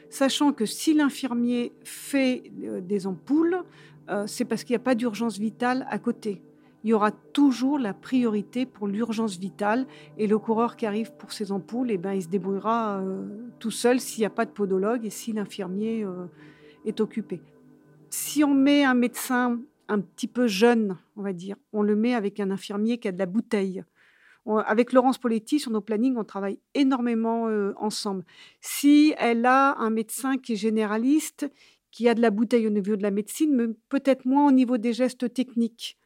[0.09, 3.59] Sachant que si l'infirmier fait euh, des ampoules,
[4.09, 6.43] euh, c'est parce qu'il n'y a pas d'urgence vitale à côté
[6.83, 11.33] il y aura toujours la priorité pour l'urgence vitale et le coureur qui arrive pour
[11.33, 14.51] ses ampoules, eh ben, il se débrouillera euh, tout seul s'il n'y a pas de
[14.51, 16.27] podologue et si l'infirmier euh,
[16.87, 17.43] est occupé.
[18.09, 22.15] Si on met un médecin un petit peu jeune, on va dire, on le met
[22.15, 23.85] avec un infirmier qui a de la bouteille.
[24.47, 28.25] avec Laurence Poletti, sur nos plannings, on travaille énormément euh, ensemble.
[28.61, 31.51] Si elle a un médecin qui est généraliste,
[31.91, 34.79] qui a de la bouteille au niveau de la médecine, mais peut-être moins au niveau
[34.79, 36.00] des gestes techniques,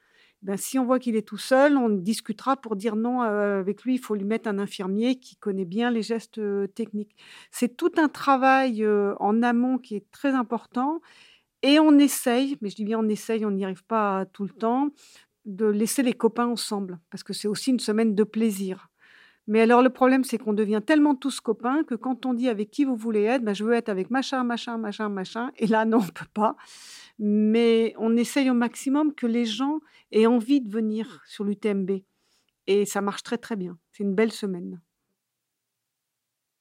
[0.45, 3.83] ben, si on voit qu'il est tout seul, on discutera pour dire non, euh, avec
[3.83, 7.17] lui, il faut lui mettre un infirmier qui connaît bien les gestes euh, techniques.
[7.51, 11.01] C'est tout un travail euh, en amont qui est très important.
[11.63, 14.51] Et on essaye, mais je dis bien on essaye, on n'y arrive pas tout le
[14.51, 14.91] temps,
[15.47, 18.91] de laisser les copains ensemble, parce que c'est aussi une semaine de plaisir.
[19.47, 22.71] Mais alors le problème, c'est qu'on devient tellement tous copains que quand on dit avec
[22.71, 25.87] qui vous voulez être, ben, je veux être avec machin, machin, machin, machin, et là
[25.87, 26.57] non, on ne peut pas.
[27.19, 29.81] Mais on essaye au maximum que les gens
[30.13, 32.03] aient envie de venir sur l'UTMB.
[32.67, 33.79] Et ça marche très très bien.
[33.93, 34.81] C'est une belle semaine.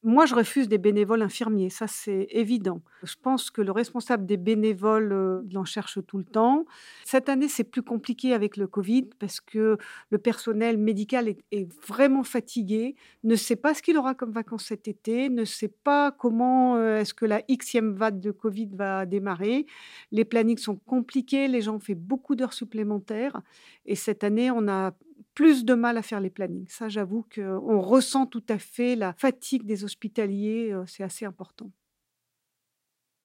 [0.06, 2.82] Moi, je refuse des bénévoles infirmiers, ça c'est évident.
[3.04, 6.66] Je pense que le responsable des bénévoles, euh, il en cherche tout le temps.
[7.06, 9.78] Cette année, c'est plus compliqué avec le Covid parce que
[10.10, 14.90] le personnel médical est, vraiment fatigué, ne sait pas ce qu'il aura comme vacances cet
[14.90, 19.66] été, ne sait pas comment euh, est-ce que la Xème vague de Covid va démarrer.
[20.12, 23.42] Les plannings sont compliqués, les gens ont fait beaucoup d'heures supplémentaires.
[23.86, 24.92] Et cette année, on a
[25.34, 26.68] plus de mal à faire les plannings.
[26.70, 31.72] Ça, j'avoue qu'on ressent tout à fait la fatigue des hospitaliers, euh, c'est assez important.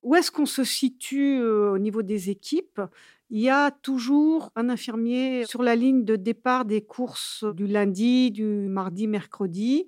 [0.01, 2.81] Où est-ce qu'on se situe euh, au niveau des équipes?
[3.29, 8.31] Il y a toujours un infirmier sur la ligne de départ des courses du lundi,
[8.31, 9.85] du mardi, mercredi,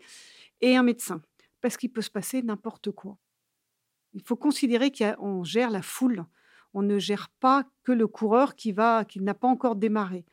[0.60, 1.21] et un médecin,
[1.62, 3.17] parce qu'il peut se passer n'importe quoi.
[4.13, 6.25] Il faut considérer qu'on gère la foule.
[6.73, 10.25] On ne gère pas que le coureur qui, va, qui n'a pas encore démarré.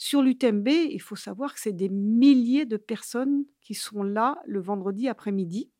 [0.00, 4.60] Sur l'UTMB, il faut savoir que c'est des milliers de personnes qui sont là le
[4.60, 5.72] vendredi après-midi.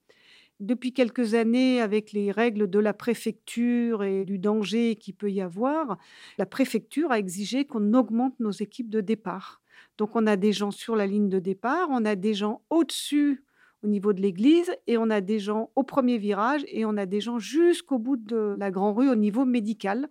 [0.58, 5.40] Depuis quelques années, avec les règles de la préfecture et du danger qu'il peut y
[5.40, 5.98] avoir,
[6.36, 9.62] la préfecture a exigé qu'on augmente nos équipes de départ.
[9.98, 13.44] Donc on a des gens sur la ligne de départ, on a des gens au-dessus
[13.84, 17.06] au niveau de l'église et on a des gens au premier virage et on a
[17.06, 20.08] des gens jusqu'au bout de la Grand Rue au niveau médical.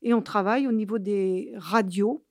[0.00, 2.24] Et on travaille au niveau des radios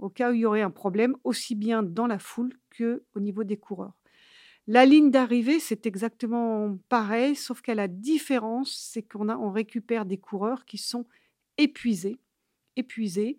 [0.00, 3.44] au cas où il y aurait un problème, aussi bien dans la foule qu'au niveau
[3.44, 3.94] des coureurs.
[4.66, 10.18] La ligne d'arrivée, c'est exactement pareil, sauf qu'à la différence, c'est qu'on on récupère des
[10.18, 11.06] coureurs qui sont
[11.58, 12.18] épuisés,
[12.76, 13.38] épuisés,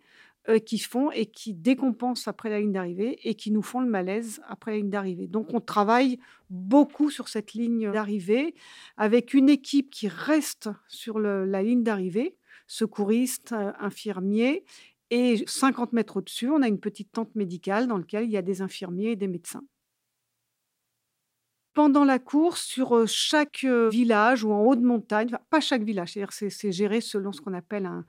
[0.49, 3.87] euh, qui font et qui décompensent après la ligne d'arrivée et qui nous font le
[3.87, 5.27] malaise après la ligne d'arrivée.
[5.27, 6.17] Donc on travaille
[6.49, 8.55] beaucoup sur cette ligne d'arrivée
[8.97, 12.35] avec une équipe qui reste sur la ligne d'arrivée,
[12.65, 14.63] secouristes, euh, infirmiers,
[15.12, 18.41] et 50 mètres au-dessus, on a une petite tente médicale dans laquelle il y a
[18.41, 19.63] des infirmiers et des médecins.
[21.74, 26.34] Pendant la course, sur chaque village ou en haut de montagne, pas chaque village, c'est-à-dire
[26.34, 28.06] c'est géré selon ce qu'on appelle un,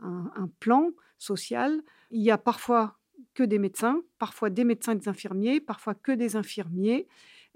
[0.00, 1.80] un, plan social.
[2.10, 2.98] Il y a parfois
[3.34, 7.08] que des médecins, parfois des médecins et des infirmiers, parfois que des infirmiers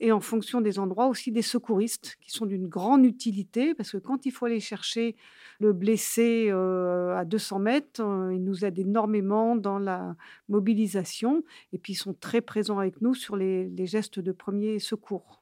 [0.03, 3.99] et en fonction des endroits aussi des secouristes qui sont d'une grande utilité parce que
[3.99, 5.15] quand il faut aller chercher
[5.61, 10.17] le blessé euh, à 200 mètres, euh, ils nous aident énormément dans la
[10.49, 15.41] mobilisation et puis ils sont très présents avec nous sur les, gestes de premier secours.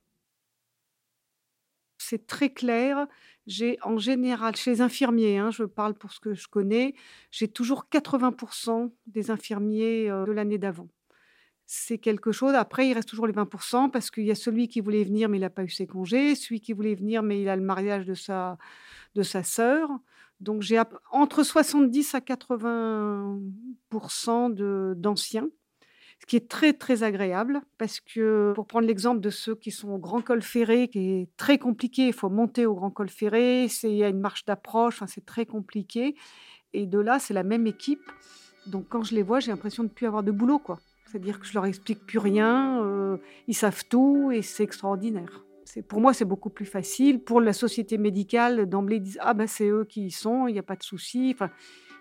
[1.97, 3.07] C'est très clair.
[3.47, 6.95] J'ai en général, chez les infirmiers, hein, je parle pour ce que je connais,
[7.31, 10.89] j'ai toujours 80% des infirmiers euh, de l'année d'avant
[11.73, 12.55] c'est quelque chose.
[12.55, 15.37] Après, il reste toujours les 20% parce qu'il y a celui qui voulait venir, mais
[15.37, 18.07] il n'a pas eu ses congés, celui qui voulait venir, mais il a le mariage
[18.07, 18.59] de sa,
[19.15, 19.89] de sa sœur.
[20.41, 25.49] Donc, j'ai entre 70 à 80% d'anciens,
[26.19, 29.91] ce qui est très, très agréable parce que, pour prendre l'exemple de ceux qui sont
[29.91, 33.69] au Grand Col Ferré, qui est très compliqué, il faut monter au Grand Col Ferré,
[33.85, 36.17] il y a une marche d'approche, c'est très compliqué.
[36.73, 38.11] Et de là, c'est la même équipe.
[38.67, 40.81] Donc, quand je les vois, j'ai l'impression de ne plus avoir de boulot, quoi.
[41.11, 43.17] C'est-à-dire que je leur explique plus rien, euh,
[43.49, 45.45] ils savent tout et c'est extraordinaire.
[45.89, 47.19] Pour moi, c'est beaucoup plus facile.
[47.21, 50.53] Pour la société médicale, d'emblée, ils disent Ah ben c'est eux qui y sont, il
[50.53, 51.33] n'y a pas de souci.
[51.35, 51.51] Enfin,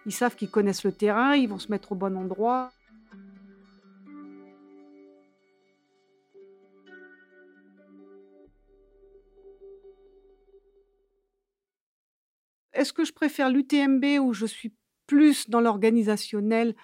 [0.05, 2.71] Ils savent qu'ils connaissent le terrain, ils vont se mettre au bon endroit.
[12.73, 14.71] Est-ce que je préfère l'UTMB où je suis
[15.07, 16.75] plus dans l'organisationnel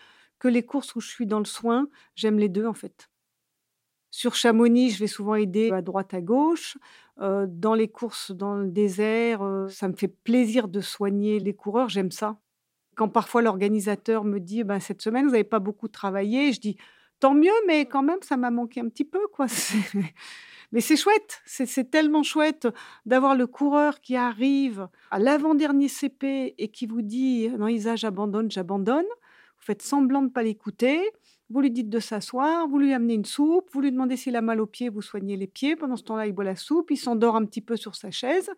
[0.45, 1.87] que les courses où je suis dans le soin?
[2.13, 3.09] J'aime les 2 en fait.
[4.11, 6.77] Sur Chamonix, je vais souvent aider à droite, à gauche.
[7.19, 11.55] Heu, dans les courses dans le désert, heu, ça me fait plaisir de soigner les
[11.55, 12.37] coureurs, j'aime ça.
[12.95, 16.77] Quand parfois l'organisateur me dit: «Ben, cette semaine, vous n'avez pas beaucoup travaillé», je dis:
[17.19, 19.47] «Tant mieux, mais quand même, ça m'a manqué un petit peu, quoi».
[20.71, 22.67] Mais c'est chouette, c'est tellement chouette
[23.05, 28.51] d'avoir le coureur qui arrive à l'avant-dernier CP et qui vous dit: «Non Isa, j'abandonne,
[28.51, 29.05] j'abandonne».
[29.65, 31.01] Faites semblant de ne pas l'écouter,
[31.49, 34.41] vous lui dites de s'asseoir, vous lui amenez une soupe, vous lui demandez s'il a
[34.41, 35.75] mal aux pieds, vous soignez les pieds.
[35.75, 38.49] Pendant ce temps-là, il boit la soupe, il s'endort un petit peu sur sa chaise.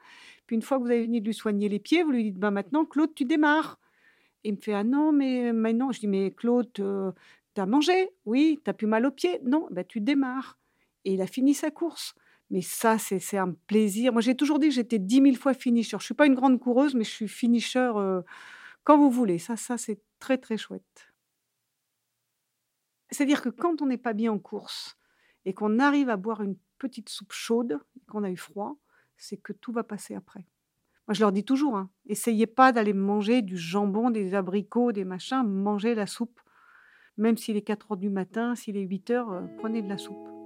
[0.48, 2.38] Puis une fois que vous avez fini de lui soigner les pieds, vous lui dites:
[2.40, 3.80] «Ben, maintenant Claude, tu démarres».
[4.44, 5.92] Il me fait: «Ah non, mais non».
[5.92, 7.14] Je dis: «Mais Claude, heu,
[7.56, 8.10] tu as mangé?
[8.26, 8.60] Oui.
[8.64, 9.40] Tu as plus mal aux pieds?
[9.46, 9.68] Non.
[9.72, 10.58] Bah, tu démarres»
[11.06, 12.16] et il a fini sa course.
[12.52, 14.14] Mais ça, c'est un plaisir.
[14.14, 15.98] Moi, j'ai toujours dit que j'étais 10 000 fois finisher.
[16.00, 18.24] Je suis pas une grande coureuse, mais je suis finisher, heu,
[18.86, 19.40] quand vous voulez.
[19.40, 21.14] Ça ça, c'est très, très chouette.
[23.10, 24.98] C'est-à-dire que quand on n'est pas bien en course
[25.46, 28.78] et qu'on arrive à boire une petite soupe chaude qu'on a eu froid,
[29.18, 30.46] c'est que tout va passer après.
[31.08, 35.06] Moi, je leur dis toujours, hein: «Essayez pas d'aller manger du jambon, des abricots, des
[35.06, 36.42] machins, mangez la soupe.
[37.16, 40.37] Même s'il est 4:00 du matin, s'il est 8:00, heu, prenez de la soupe».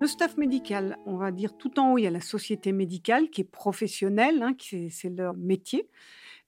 [0.00, 3.28] Le staff médical, on va dire tout en haut, il y a la société médicale
[3.28, 4.54] qui est professionnelle, hein,
[4.90, 5.90] c'est leur métier.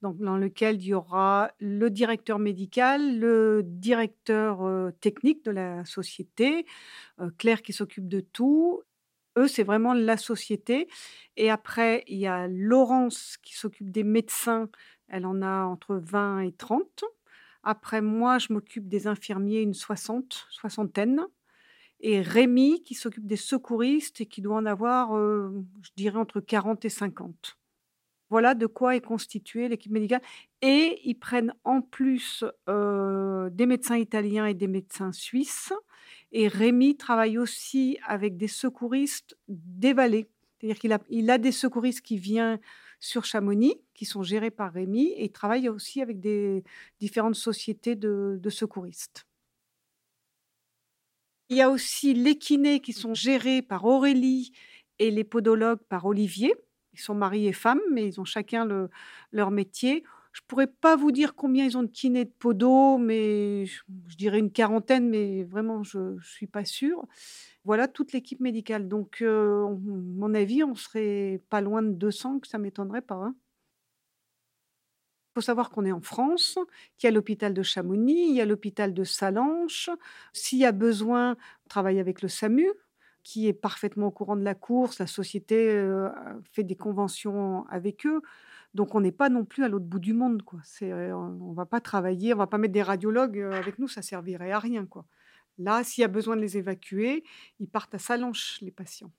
[0.03, 5.85] Donc dans lequel il y aura le directeur médical, le directeur, heu, technique de la
[5.85, 6.67] société,
[7.21, 8.83] heu, Claire qui s'occupe de tout.
[9.39, 10.89] Eux, c'est vraiment la société
[11.37, 14.69] et après il y a Laurence qui s'occupe des médecins,
[15.09, 17.05] elle en a entre 20 et 30.
[17.65, 21.23] Après moi, je m'occupe des infirmiers, une soixante, soixantaine
[22.03, 26.41] et Rémi qui s'occupe des secouristes et qui doit en avoir, heu, je dirais entre
[26.41, 27.57] 40 et 50.
[28.31, 30.23] Voilà de quoi est constituée l'équipe médicale
[30.63, 35.73] et ils prennent en plus, heu, des médecins italiens et des médecins suisses
[36.33, 40.29] et Rémi travaille aussi avec des secouristes des vallées.
[40.61, 42.59] C'est-à-dire qu'il a il a des secouristes qui vient
[43.01, 46.65] sur Chamonix, qui sont gérés par Rémi et il travaille aussi avec des
[47.01, 49.27] différentes sociétés de secouristes.
[51.53, 54.53] Il y a aussi les kinés qui sont gérés par Aurélie
[54.99, 56.55] et les podologues par Olivier.
[56.95, 58.89] Ils sont mari et femme, mais ils ont chacun le
[59.33, 60.03] leur métier.
[60.33, 64.39] Je pourrais pas vous dire combien ils ont de kinés, de podos, mais je dirais
[64.39, 67.05] une quarantaine, mais vraiment je je suis pas sûre.
[67.65, 72.49] Voilà toute l'équipe médicale donc on mon avis, on serait pas loin de 200, que
[72.49, 73.35] ça m'étonnerait pas, hein.
[75.35, 76.59] Faut savoir qu'on est en France,
[76.99, 79.89] qu'il y a l'hôpital de Chamonix, il y a l'hôpital de Sallanches.
[80.33, 81.33] S'il y a besoin,
[81.65, 82.69] on travaille avec le SAMU,
[83.23, 84.99] qui est parfaitement au courant de la course.
[84.99, 86.11] La société, heu,
[86.53, 88.21] fait des conventions avec eux.
[88.75, 90.43] Donc on n'est pas non plus à l'autre bout du monde,
[90.83, 94.03] heu, on va pas travailler, on va pas mettre des radiologues, heu, avec nous, ça
[94.03, 94.87] servirait à rien.
[95.59, 97.25] Là, s'il y a besoin de les évacuer,
[97.61, 99.13] ils partent à Sallanches, les patients.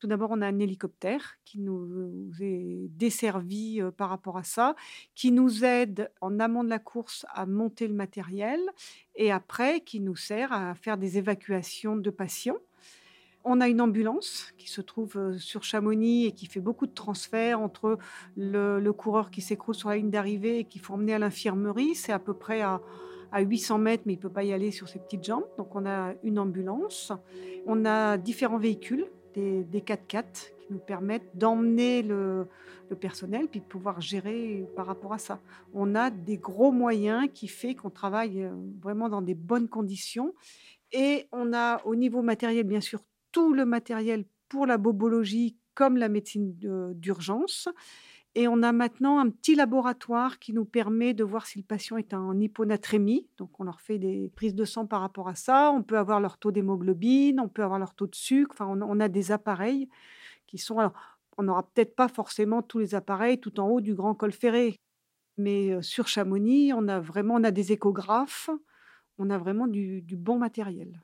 [0.00, 4.74] Tout d'abord, on a un hélicoptère qui nous est desservi, par rapport à ça,
[5.14, 8.60] qui nous aide en amont de la course à monter le matériel
[9.14, 12.56] et après qui nous sert à faire des évacuations de patients.
[13.44, 17.60] On a une ambulance qui se trouve, sur Chamonix et qui fait beaucoup de transferts
[17.60, 17.98] entre
[18.36, 21.94] le coureur qui s'écroule sur la ligne d'arrivée et qu'il faut emmener à l'infirmerie.
[21.94, 22.80] C'est à peu près à
[23.32, 25.86] à 800 mètres, mais il peut pas y aller sur ses petites jambes, donc on
[25.86, 27.12] a une ambulance.
[27.66, 32.46] On a différents véhicules des des 4x4 qui nous permettent d'emmener le
[32.90, 35.40] le personnel, puis de pouvoir gérer par rapport à ça.
[35.72, 38.50] On a des gros moyens qui fait qu'on travaille, heu,
[38.80, 40.34] vraiment dans des bonnes conditions
[40.92, 43.00] et on a au niveau matériel, bien sûr,
[43.32, 47.68] tout le matériel pour la bobologie comme la médecine de d'urgence
[48.34, 51.96] et on a maintenant un petit laboratoire qui nous permet de voir si le patient
[51.96, 53.28] est en hyponatrémie.
[53.38, 55.72] Donc on leur fait des prises de sang par rapport à ça.
[55.72, 58.52] On peut avoir leur taux d'hémoglobine, on peut avoir leur taux de sucre.
[58.54, 59.88] Enfin, on a des appareils
[60.46, 60.94] qui sont alors,
[61.38, 64.76] on n'aura peut-être pas forcément tous les appareils tout en haut du grand col Ferré,
[65.38, 68.50] mais heu, sur Chamonix, on a vraiment on a des échographes,
[69.18, 71.02] on a vraiment du bon matériel.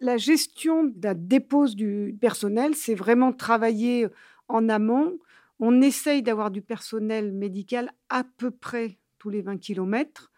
[0.00, 4.06] La gestion de la dépose du personnel, c'est vraiment travailler,
[4.48, 5.18] en amont.
[5.60, 10.30] On essaye d'avoir du personnel médical à peu près tous les 20 kilomètres,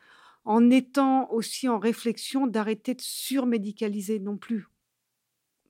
[0.45, 4.67] en étant aussi en réflexion d'arrêter de surmédicaliser non plus.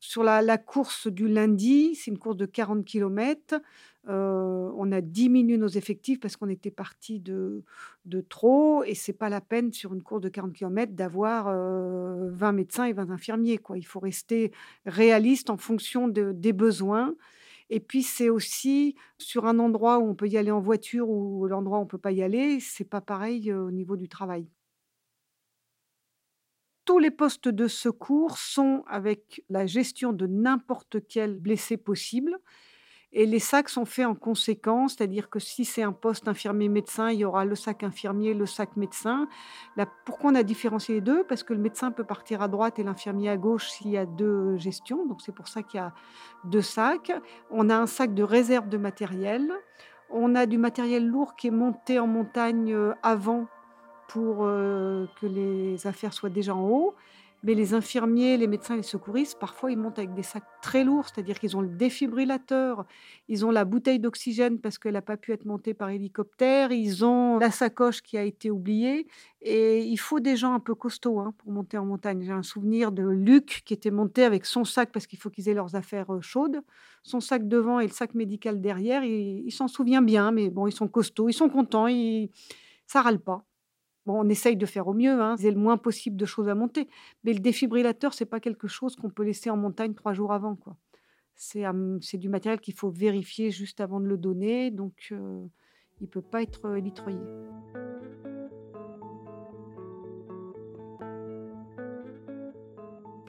[0.03, 3.57] Sur la course du lundi, c'est une course de 40 kilomètres,
[4.09, 4.12] heu,
[4.76, 7.62] on a diminué nos effectifs parce qu'on était partis de
[8.30, 12.53] trop et c'est pas la peine sur une course de 40 kilomètres d'avoir, heu, 20
[12.53, 13.76] médecins et 20 infirmiers, quoi.
[13.76, 14.53] Il faut rester
[14.86, 17.14] réaliste en fonction de des besoins
[17.70, 21.46] et puis c'est aussi sur un endroit où on peut y aller en voiture ou
[21.46, 24.46] l'endroit où on peut pas y aller, c'est pas pareil, au niveau du travail.
[26.84, 32.36] Tous les postes de secours sont avec la gestion de n'importe quel blessé possible
[33.12, 37.18] et les sacs sont faits en conséquence, c'est-à-dire que si c'est un poste infirmier-médecin, il
[37.18, 39.28] y aura le sac infirmier, le sac médecin.
[40.04, 41.24] Pourquoi on a différencié les 2?
[41.24, 44.06] Parce que le médecin peut partir à droite et l'infirmier à gauche s'il y a
[44.06, 45.92] 2 gestions, donc c'est pour ça qu'il y a
[46.44, 47.12] 2 sacs.
[47.50, 49.52] On a un sac de réserve de matériel.
[50.08, 53.46] On a du matériel lourd qui est monté en montagne, heu, avant
[54.08, 56.94] pour, heu, que les affaires soient déjà en haut.
[57.43, 61.07] Mais les infirmiers, les médecins, les secouristes, parfois, ils montent avec des sacs très lourds,
[61.09, 62.84] c'est-à-dire qu'ils ont le défibrillateur,
[63.28, 67.03] ils ont la bouteille d'oxygène parce qu'elle a pas pu être montée par hélicoptère, ils
[67.05, 69.07] ont la sacoche qui a été oubliée
[69.41, 72.22] et il faut des gens un peu costauds, hein, pour monter en montagne.
[72.22, 75.49] J'ai un souvenir de Luc qui était monté avec son sac parce qu'il faut qu'ils
[75.49, 76.61] aient leurs affaires, heu, chaudes,
[77.03, 79.03] son sac devant et le sac médical derrière.
[79.05, 82.30] Il il s'en souvient bien, mais bon, ils sont costauds, ils sont contents, ils
[82.86, 83.45] ça râle pas.
[84.14, 86.88] On essaye de faire au mieux, hein, c'est le moins possible de choses à monter,
[87.24, 90.56] mais le défibrillateur, c'est pas quelque chose qu'on peut laisser en montagne 3 jours avant,
[90.56, 90.76] quoi.
[91.36, 95.48] C'est, hem, c'est du matériel qu'il faut vérifier juste avant de le donner, donc heu,
[96.00, 96.78] il peut pas être, heu,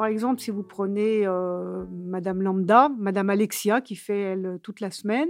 [0.01, 4.89] Par exemple, si vous prenez, heu, madame lambda, madame Alexia qui fait elle, toute la
[4.89, 5.29] semaine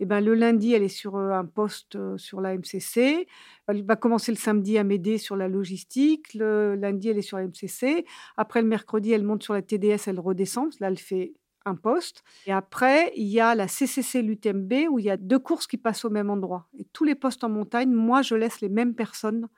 [0.00, 3.26] et ben, le lundi, elle est sur, heu, un poste, heu, sur la MCC.
[3.68, 6.32] Elle va commencer le samedi à m'aider sur la logistique.
[6.32, 8.06] Le lundi, elle est sur la MCC.
[8.38, 11.34] Après le mercredi, elle monte sur la TDS, elle redescend, là, elle fait
[11.66, 15.38] un poste et après, il y a la CCC, l'UTMB où il y a 2
[15.38, 18.62] courses qui passent au même endroit et tous les postes en montagne, moi, je laisse
[18.62, 19.48] les mêmes personnes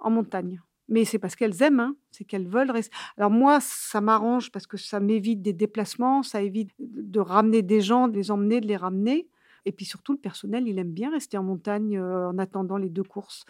[0.00, 0.60] en montagne.
[0.88, 4.66] Mais c'est parce qu'elles aiment, hein, c'est qu'elles veulent res alors moi, ça m'arrange parce
[4.68, 8.68] que ça m'évite des déplacements, ça évite de ramener des gens, de les emmener, de
[8.68, 9.28] les ramener
[9.64, 12.88] et puis surtout le personnel, il aime bien rester en montagne, heu, en attendant les
[12.90, 13.44] 2 courses.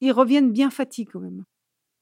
[0.00, 1.44] Ils reviennent bien fatigués quand même.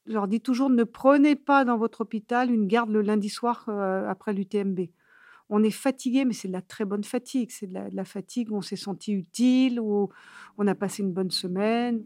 [0.07, 3.67] Je leur dis toujours: «Ne prenez pas dans votre hôpital une garde le lundi soir,
[3.69, 4.81] heu, après l'UTMB».
[5.51, 8.53] On est fatigué, mais c'est de la très bonne fatigue, c'est de de la fatigue
[8.53, 10.11] où on s'est senti utile, où
[10.59, 12.05] on a passé une bonne semaine.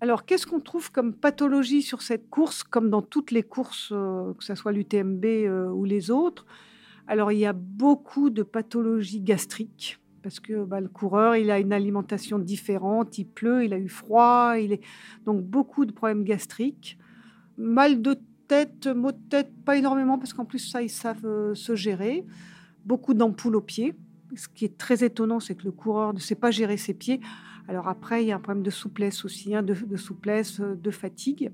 [0.00, 4.34] Alors, qu'est-ce qu'on trouve comme pathologie sur cette course, comme dans toutes les courses, heu,
[4.38, 6.46] que ça soit l'UTMB, heu, ou les autres?
[7.08, 11.58] Alors, il y a beaucoup de pathologies gastriques parce que, bah, le coureur, il a
[11.58, 14.82] une alimentation différente, il pleut, il a eu froid, il est
[15.24, 16.98] donc beaucoup de problèmes gastriques.
[17.58, 18.18] Mal de
[18.48, 22.26] tête, maux de tête, pas énormément parce qu'en plus ça, ils savent, heu, se gérer.
[22.84, 23.94] Beaucoup d'ampoules aux pieds.
[24.36, 27.20] Ce qui est très étonnant, c'est que le coureur ne sait pas gérer ses pieds.
[27.68, 30.90] Alors après, il y a un problème de souplesse aussi, hein, de souplesse, heu, de
[30.90, 31.52] fatigue.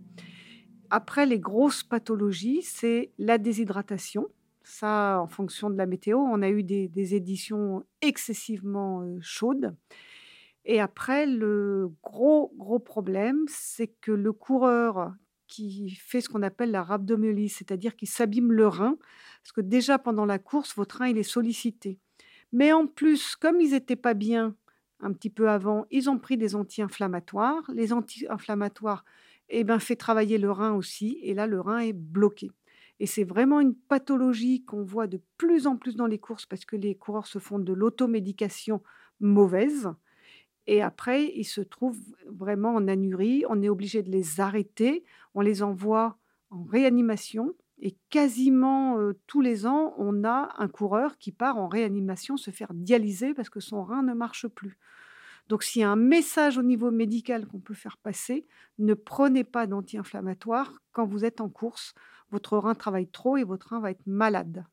[0.91, 4.29] Après les grosses pathologies, c'est la déshydratation.
[4.63, 9.75] Ça, en fonction de la météo, on a eu des éditions excessivement, heu, chaudes
[10.65, 15.13] et après le gros, gros problème, c'est que le coureur
[15.47, 18.97] qui fait ce qu'on appelle la rhabdomyolyse, c'est-à-dire qu'il s'abîme le rein,
[19.43, 21.99] parce que déjà pendant la course, votre rein, il est sollicité.
[22.53, 24.57] Mais en plus, comme ils étaient pas bien
[25.05, 27.63] un petit peu avant, ils ont pris des anti-inflammatoires.
[27.73, 29.05] Les anti-inflammatoires,
[29.49, 32.51] eh ben, fait travailler le rein aussi et là, le rein est bloqué
[33.01, 36.65] et c'est vraiment une pathologie qu'on voit de plus en plus dans les courses parce
[36.65, 38.83] que les coureurs se font de l'automédication
[39.21, 39.91] mauvaise
[40.67, 43.45] et après ils se trouvent vraiment en anurie.
[43.49, 46.19] On est obligé de les arrêter, on les envoie
[46.51, 52.37] en réanimation et quasiment, tous les ans, on a un coureur qui part en réanimation
[52.37, 54.79] se faire dialyser parce que son rein ne marche plus.
[55.49, 58.47] Donc s'il y a un message au niveau médical qu'on peut faire passer,
[58.79, 61.95] ne prenez pas d'anti-inflammatoires quand vous êtes en course.
[62.31, 64.65] Votre rein travaille trop et votre rein va être malade.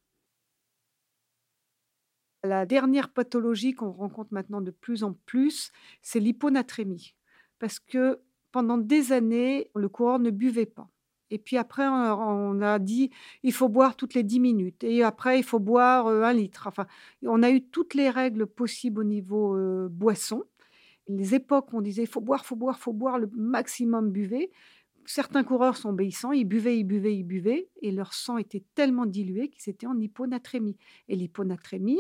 [2.43, 5.71] La dernière pathologie qu'on rencontre maintenant de plus en plus,
[6.01, 7.15] c'est l'hyponatrémie.
[7.59, 8.19] Parce que
[8.51, 10.89] pendant des années, le coureur ne buvait pas
[11.31, 13.09] et puis après on a dit:
[13.43, 16.67] «Il faut boire toutes les 10 minutes» et après il faut boire, heu, 1 litre.
[16.67, 16.87] Enfin,
[17.25, 20.43] on a eu toutes les règles possibles au niveau, heu, boisson.
[21.09, 24.51] Les époques on disait: «Il faut boire, faut boire, faut boire, le maximum buvez».
[25.05, 29.05] Certains coureurs sont obéissants, ils buvaient, ils buvaient, ils buvaient et leur sang était tellement
[29.07, 30.77] dilué qu'ils étaient en hyponatrémie
[31.09, 31.99] et l'hyponatrémie,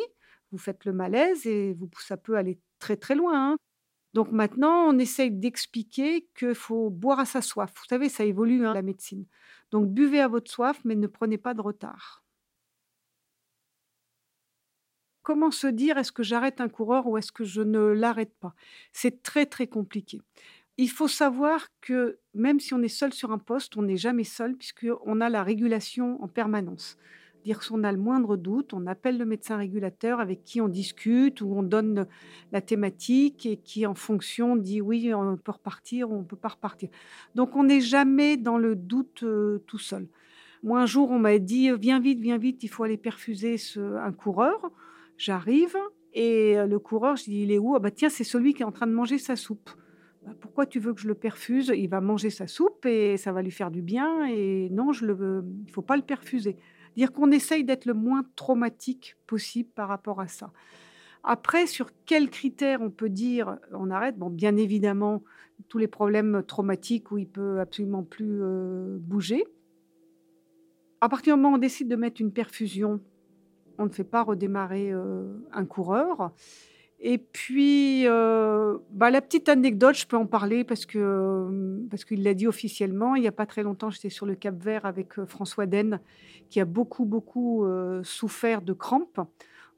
[0.51, 3.57] vous faites le malaise et vous ça peut aller très, très loin, hein.
[4.13, 7.71] Donc maintenant, on essaye d'expliquer qu'il faut boire à sa soif.
[7.75, 9.25] Vous savez, ça évolue, hein, la médecine.
[9.71, 12.23] Donc buvez à votre soif, mais ne prenez pas de retard.
[15.23, 18.55] Comment se dire est-ce que j'arrête un coureur ou est-ce que je ne l'arrête pas?
[18.91, 20.19] C'est très très compliqué.
[20.77, 24.23] Il faut savoir que même si on est seul sur un poste, on n'est jamais
[24.23, 26.97] seul puisqu'on a la régulation en permanence.
[27.43, 31.41] Dire qu'on a le moindre doute, on appelle le médecin régulateur avec qui on discute
[31.41, 32.05] ou on donne
[32.51, 36.35] la thématique et qui en fonction dit oui, on peut repartir ou on ne peut
[36.35, 36.89] pas repartir.
[37.33, 40.07] Donc on n'est jamais dans le doute euh, tout seul.
[40.61, 44.11] Moi un jour on m'a dit viens vite, viens vite, il faut aller perfuser un
[44.11, 44.71] coureur.
[45.17, 45.75] J'arrive
[46.13, 47.75] et le coureur, je dis il est où?
[47.75, 49.71] Ah bah tiens c'est celui qui est en train de manger sa soupe.
[50.23, 51.71] Bah, pourquoi tu veux que je le perfuse?
[51.75, 54.27] Il va manger sa soupe et ça va lui faire du bien.
[54.27, 56.57] Et non, je le, il ne faut pas le perfuser.
[56.95, 60.51] Dire qu'on essaye d'être le moins traumatique possible par rapport à ça.
[61.23, 64.17] Après, sur quels critères on peut dire on arrête?
[64.17, 65.23] Bon, bien évidemment,
[65.67, 69.45] tous les problèmes traumatiques où il peut absolument plus euh, bouger.
[70.99, 72.99] À partir du moment où on décide de mettre une perfusion,
[73.77, 76.31] on ne fait pas redémarrer euh, un coureur.
[77.03, 82.21] Et puis, euh, bah, la petite anecdote, je peux en parler parce que parce qu'il
[82.21, 83.15] l'a dit officiellement.
[83.15, 85.99] Il n'y a pas très longtemps, j'étais sur le Cap Vert avec euh, François Den,
[86.51, 89.19] qui a beaucoup, beaucoup euh, souffert de crampes,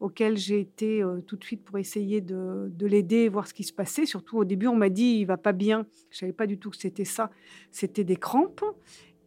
[0.02, 3.72] auxquelles j'ai été tout de suite pour essayer de, de l'aider, voir ce qui se
[3.72, 4.06] passait.
[4.06, 5.86] Surtout au début, on m'a dit il va pas bien.
[6.10, 7.32] Je savais pas du tout que c'était ça.
[7.72, 8.66] C'était des crampes.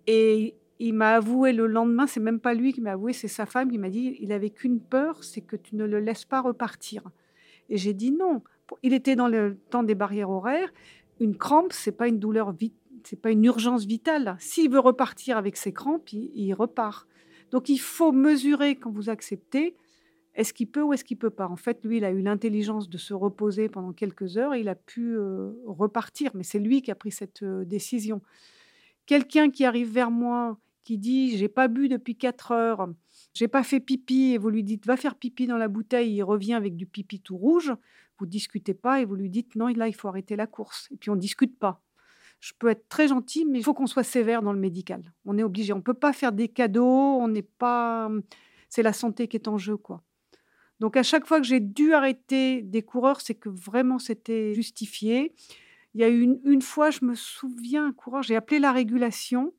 [0.06, 3.46] Et il m'a avoué le lendemain, c'est même pas lui qui m'a avoué, c'est sa
[3.46, 6.42] femme qui m'a dit il avait qu'une peur, c'est que tu ne le laisses pas
[6.42, 7.02] repartir.
[7.68, 8.42] Et j'ai dit non.
[8.82, 10.72] Il était dans le temps des barrières horaires.
[11.20, 12.54] Une crampe, c'est pas une douleur,
[13.04, 14.36] c'est pas une urgence vitale.
[14.38, 17.06] S'il veut repartir avec ses crampes, il, repart.
[17.50, 19.76] Donc il faut mesurer quand vous acceptez.
[20.34, 22.90] Est-ce qu'il peut ou est-ce qu'il peut pas En fait, lui, il a eu l'intelligence
[22.90, 26.30] de se reposer pendant quelques heures et il a pu euh, repartir.
[26.34, 28.20] Mais c'est lui qui a pris cette euh, décision.
[29.06, 32.88] Quelqu'un qui arrive vers moi, qui dit j'ai pas bu depuis quatre heures,
[33.36, 36.22] j'ai pas fait pipi et vous lui dites va faire pipi dans la bouteille, il
[36.22, 37.74] revient avec du pipi tout rouge,
[38.18, 40.88] vous discutez pas et vous lui dites non, là il faut arrêter la course.
[40.90, 41.82] Et puis on discute pas.
[42.40, 45.12] Je peux être très gentil, mais il faut qu'on soit sévère dans le médical.
[45.26, 45.72] On est obligé.
[45.74, 46.86] On peut pas faire des cadeaux.
[46.86, 48.10] On n'est pas.
[48.68, 50.02] C'est la santé qui est en jeu, quoi.
[50.80, 55.34] Donc à chaque fois que j'ai dû arrêter des coureurs, c'est que vraiment c'était justifié.
[55.94, 58.72] Il y a eu une, une fois, je me souviens, un coureur, j'ai appelé la
[58.72, 59.54] régulation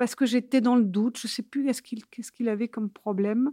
[0.00, 1.18] parce que j'étais dans le doute.
[1.18, 1.70] Je ne sais plus
[2.10, 3.52] qu'est-ce qu'il avait comme problème.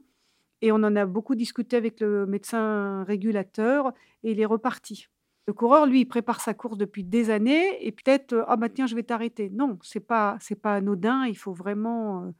[0.62, 3.92] Et on en a beaucoup discuté avec le médecin régulateur
[4.24, 5.10] et il est reparti.
[5.46, 8.70] Le coureur, lui, il prépare sa course depuis des années et peut-être euh, ah bah
[8.70, 9.50] tiens je vais t'arrêter.
[9.50, 11.26] Non, c'est pas c'est pas anodin.
[11.26, 12.32] Il faut vraiment euh,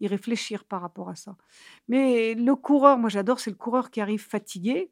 [0.00, 1.36] y réfléchir par rapport à ça.
[1.86, 4.90] Mais le coureur, moi j'adore, c'est le coureur qui arrive fatigué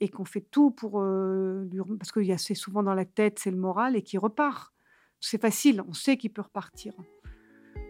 [0.00, 3.06] et qu'on fait tout pour euh, lui parce qu'il y a assez souvent dans la
[3.06, 4.74] tête, c'est le moral et qui repart.
[5.20, 6.92] C'est facile, on sait qu'il peut repartir.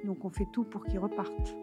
[0.04, 1.56] Donc on fait tout pour qu'ils repartent.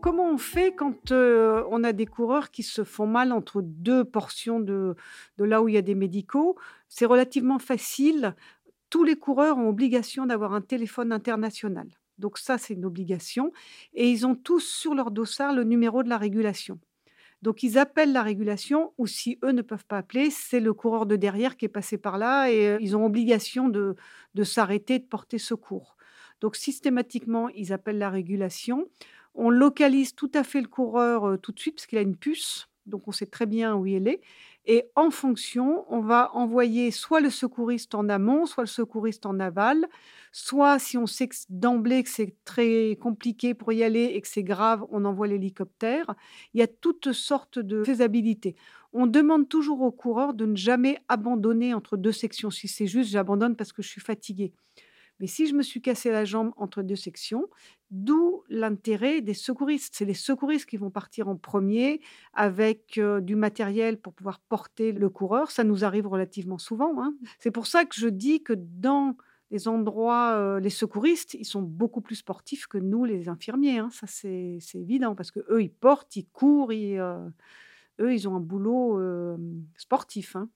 [0.00, 4.02] Comment on fait quand euh, on a des coureurs qui se font mal entre deux
[4.02, 4.96] portions de,
[5.36, 6.56] de là où il y a des médicaux?
[6.88, 8.34] C'est relativement facile.
[8.88, 11.86] Tous les coureurs ont obligation d'avoir un téléphone international.
[12.18, 13.52] Donc ça, c'est une obligation.
[13.92, 16.78] Et ils ont tous sur leur dossard le numéro de la régulation.
[17.42, 21.06] Donc ils appellent la régulation ou si eux ne peuvent pas appeler, c'est le coureur
[21.06, 23.96] de derrière qui est passé par là et ils ont obligation de,
[24.34, 25.96] de s'arrêter, de porter secours.
[26.40, 28.88] Donc systématiquement, ils appellent la régulation.
[29.34, 32.68] On localise tout à fait le coureur tout de suite parce qu'il a une puce,
[32.86, 34.20] donc on sait très bien où il est.
[34.66, 39.40] Et en fonction, on va envoyer soit le secouriste en amont, soit le secouriste en
[39.40, 39.86] aval,
[40.32, 44.42] soit si on sait d'emblée que c'est très compliqué pour y aller et que c'est
[44.42, 46.14] grave, on envoie l'hélicoptère.
[46.54, 48.56] Il y a toutes sortes de faisabilités.
[48.92, 52.50] On demande toujours au coureur de ne jamais abandonner entre deux sections.
[52.50, 54.52] Si c'est juste, j'abandonne parce que je suis fatigué.
[55.20, 57.46] Mais si je me suis cassé la jambe entre deux sections,
[57.90, 59.94] d'où l'intérêt des secouristes.
[59.94, 62.00] C'est les secouristes qui vont partir en premier
[62.32, 65.50] avec euh, du matériel pour pouvoir porter le coureur.
[65.50, 67.02] Ça nous arrive relativement souvent.
[67.02, 67.14] Hein.
[67.38, 69.16] C'est pour ça que je dis que dans
[69.50, 73.78] les endroits, euh, les secouristes, ils sont beaucoup plus sportifs que nous, les infirmiers.
[73.78, 73.90] Hein.
[73.90, 77.28] Ça, c'est évident parce que eux, ils portent, ils courent, euh,
[78.00, 79.00] eux, ils ont un boulot
[79.76, 80.36] sportif.
[80.36, 80.48] Hein.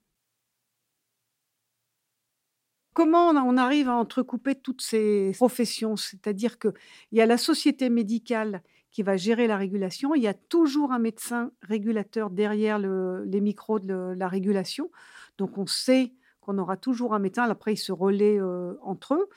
[2.93, 5.97] Comment on arrive à entrecouper toutes ces professions?
[5.97, 6.71] C'est-à-dire qu'il
[7.11, 10.99] y a la société médicale qui va gérer la régulation, il y a toujours un
[10.99, 14.89] médecin régulateur derrière les micros de la régulation.
[15.37, 16.13] Donc on sait
[16.45, 17.49] qu'on aura toujours un médecin.
[17.49, 18.39] Après, ils se relaient
[18.81, 19.29] entre eux.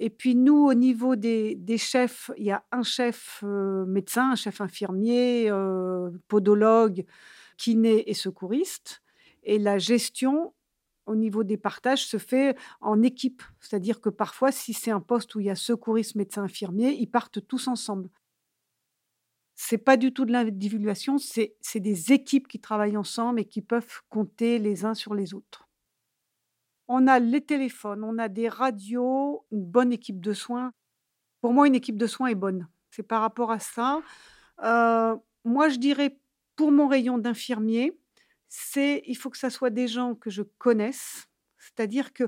[0.00, 4.60] Et puis nous, au niveau des, chefs, il y a un chef médecin, un chef
[4.60, 5.50] infirmier,
[6.26, 7.04] podologue,
[7.56, 9.02] kiné et secouriste.
[9.44, 10.52] Et la gestion,
[11.06, 13.42] au niveau des partages se fait en équipe.
[13.60, 17.10] C'est-à-dire que parfois, si c'est un poste où il y a secouriste, médecin, infirmier, ils
[17.10, 18.10] partent tous ensemble.
[19.54, 24.02] C'est pas du tout de l'individuation, c'est des équipes qui travaillent ensemble et qui peuvent
[24.08, 25.67] compter les uns sur les autres.
[26.88, 30.72] On a les téléphones, on a des radios, une bonne équipe de soins.
[31.40, 32.68] Pour moi, une équipe de soins est bonne.
[32.90, 34.02] C'est par rapport à ça.
[34.64, 36.18] Heu, moi, je dirais
[36.56, 37.98] pour mon rayon d'infirmier,
[38.48, 41.28] c'est il faut que ça soit des gens que je connaisse.
[41.58, 42.24] C'est-à-dire que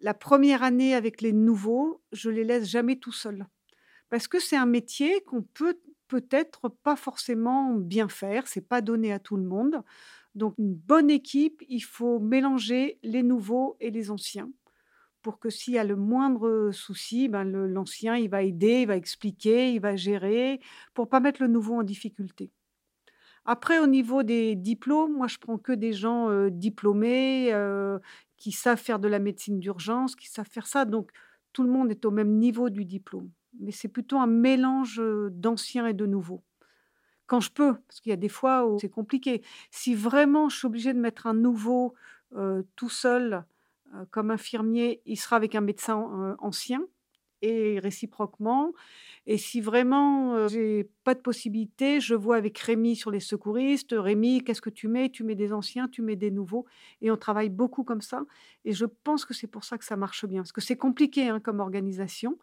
[0.00, 3.46] la première année avec les nouveaux, je les laisse jamais tout seuls.
[4.10, 9.12] Parce que c'est un métier qu'on peut peut-être pas forcément bien faire, c'est pas donné
[9.12, 9.82] à tout le monde.
[10.34, 14.50] Donc une bonne équipe, il faut mélanger les nouveaux et les anciens
[15.22, 18.96] pour que s'il y a le moindre souci, ben l'ancien, il va aider, il va
[18.96, 20.60] expliquer, il va gérer
[20.94, 22.52] pour pas mettre le nouveau en difficulté.
[23.44, 28.00] Après au niveau des diplômes, moi je prends que des gens, heu, diplômés, heu,
[28.36, 31.10] qui savent faire de la médecine d'urgence, qui savent faire ça, donc
[31.52, 33.30] tout le monde est au même niveau du diplôme.
[33.60, 36.42] Mais c'est plutôt un mélange, heu, d'anciens et de nouveaux.
[37.28, 39.42] Quand je peux, parce qu'il y a des fois où c'est compliqué.
[39.70, 41.94] Si vraiment je suis obligée de mettre un nouveau,
[42.76, 43.44] tout seul,
[44.10, 46.82] comme infirmier, il sera avec un médecin, ancien
[47.42, 48.72] et réciproquement
[49.26, 54.42] et si vraiment, j'ai pas de possibilité, je vois avec Rémi sur les secouristes: «Rémi,
[54.44, 55.10] qu'est-ce que tu mets?
[55.10, 56.66] Tu mets des anciens, tu mets des nouveaux»
[57.02, 58.24] et on travaille beaucoup comme ça
[58.64, 60.42] et je pense que c'est pour ça que ça marche bien.
[60.42, 62.38] Parce que c'est compliqué, hein, comme organisation.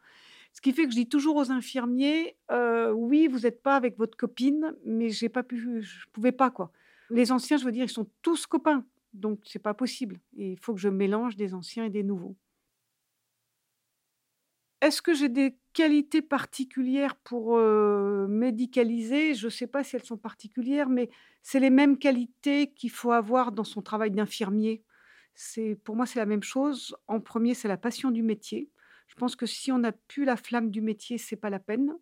[0.56, 3.98] Ce qui fait que je dis toujours aux infirmiers: «Heu, oui, vous êtes pas avec
[3.98, 6.72] votre copine, mais j'ai pas pu je pouvais pas, quoi».
[7.10, 10.74] Les anciens, je veux dire, ils sont tous copains, donc c'est pas possible il faut
[10.74, 12.36] que je mélange des anciens et des nouveaux.
[14.82, 19.34] Est-ce que j'ai des qualités particulières pour, heu, médicaliser?
[19.34, 21.10] Je ne sais pas si elles sont particulières, mais
[21.42, 24.84] c'est les mêmes qualités qu'il faut avoir dans son travail d'infirmier.
[25.34, 26.96] C'est pour moi, c'est la même chose.
[27.08, 28.70] En premier, c'est la passion du métier.
[29.08, 31.94] Je pense que si on n'a plus la flamme du métier, c'est pas la peine.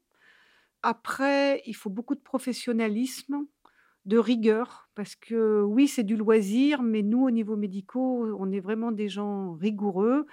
[0.83, 3.45] Après, il faut beaucoup de professionnalisme,
[4.05, 8.59] de rigueur, parce que oui, c'est du loisir, mais nous, au niveau médicaux, on est
[8.61, 10.27] vraiment des gens rigoureux.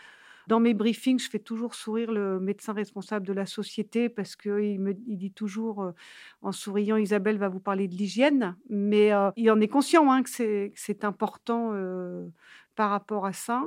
[0.49, 4.81] Dans mes briefings, je fais toujours sourire le médecin responsable de la société parce qu'il
[4.81, 5.95] me dit toujours, heu,
[6.43, 10.23] en souriant: «Isabelle va vous parler de l'hygiène», mais heu, il en est conscient, hein,
[10.23, 10.31] que
[10.75, 12.33] c'est important, heu,
[12.77, 13.65] par rapport à ça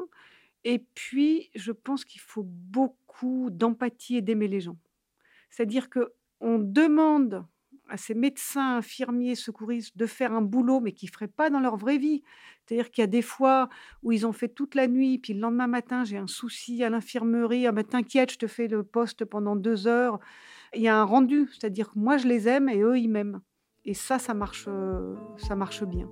[0.64, 4.78] et puis je pense qu'il faut beaucoup d'empathie et d'aimer les gens.
[5.50, 7.46] C'est-à-dire qu'on demande
[7.90, 11.60] à ces médecins, infirmiers, secouristes de faire un boulot, mais qu'ils ne feraient pas dans
[11.60, 12.24] leur vraie vie.
[12.66, 13.70] C'est-à-dire qu'il y a des fois
[14.02, 16.90] où ils ont fait toute la nuit, puis le lendemain matin, j'ai un souci à
[16.90, 20.20] l'infirmerie, «Ah t'inquiète, je te fais le poste pendant 2 heures».
[20.74, 23.42] Il y a un rendu, c'est-à-dire que moi je les aime et eux ils m'aiment
[23.86, 26.10] et ça, ça marche, heu, ça marche bien.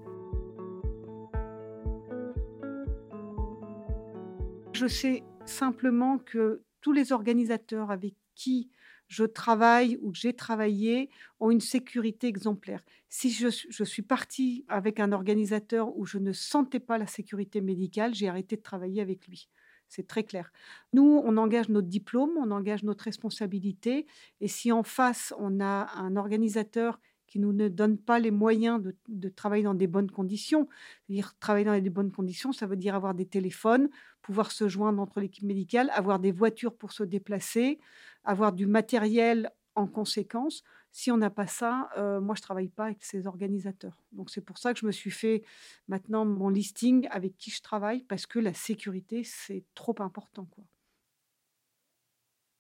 [4.82, 8.71] Je sais simplement que tous les organisateurs avec qui
[9.09, 12.82] je travaille ou que j'ai travaillé ont une sécurité exemplaire.
[13.07, 18.15] Si je, suis partie avec un organisateur où je ne sentais pas la sécurité médicale,
[18.15, 19.49] j'ai arrêté de travailler avec lui.
[19.88, 20.51] C'est très clair.
[20.93, 24.07] Nous, on engage notre diplôme, on engage notre responsabilité.
[24.39, 26.99] Et si en face, on a un organisateur
[27.32, 30.67] qui nous ne donne pas les moyens de, travailler dans des bonnes conditions.
[31.07, 33.89] C'est-à-dire travailler dans des bonnes conditions, ça veut dire avoir des téléphones,
[34.21, 37.79] pouvoir se joindre entre l'équipe médicale, avoir des voitures pour se déplacer,
[38.25, 40.63] avoir du matériel en conséquence.
[40.91, 44.03] Si on n'a pas ça, heu, moi je travaille pas avec ces organisateurs.
[44.11, 45.41] Donc c'est pour ça que je me suis fait
[45.88, 50.65] maintenant mon listing avec qui je travaille parce que la sécurité, c'est trop important, quoi.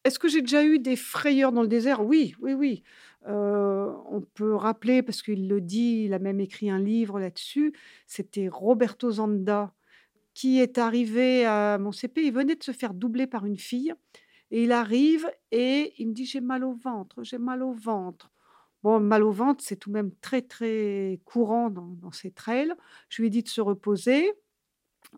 [0.03, 2.03] Est-ce que j'ai déjà eu des frayeurs dans le désert?
[2.03, 2.83] Oui, oui, oui.
[3.27, 3.31] Heu,
[4.09, 7.73] on peut rappeler parce qu'il le dit, il a même écrit un livre là-dessus.
[8.07, 9.73] C'était Roberto Zanda
[10.33, 12.23] qui est arrivé à mon CP.
[12.25, 13.93] Il venait de se faire doubler par une fille
[14.51, 18.31] et il arrive et il me dit: «J'ai mal au ventre, j'ai mal au ventre».
[18.83, 22.73] Bon, mal au ventre, c'est tout de même très, très courant dans dans ces trails.
[23.09, 24.31] Je lui ai dit de se reposer.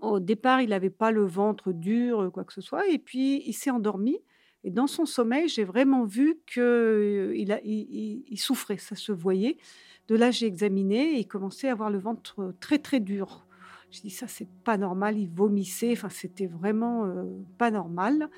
[0.01, 3.53] Au départ, il n'avait pas le ventre dur, quoi que ce soit et puis il
[3.53, 4.17] s'est endormi
[4.63, 7.45] et dans son sommeil, j'ai vraiment vu qu'il
[8.37, 9.57] souffrait, ça se voyait.
[10.07, 13.45] De là, j'ai examiné et il commençait à avoir le ventre, très, très dur.
[13.91, 15.17] J'ai dit: «Ça, c'est pas normal».
[15.17, 17.07] Il vomissait, enfin, c'était vraiment,
[17.57, 18.29] pas normal.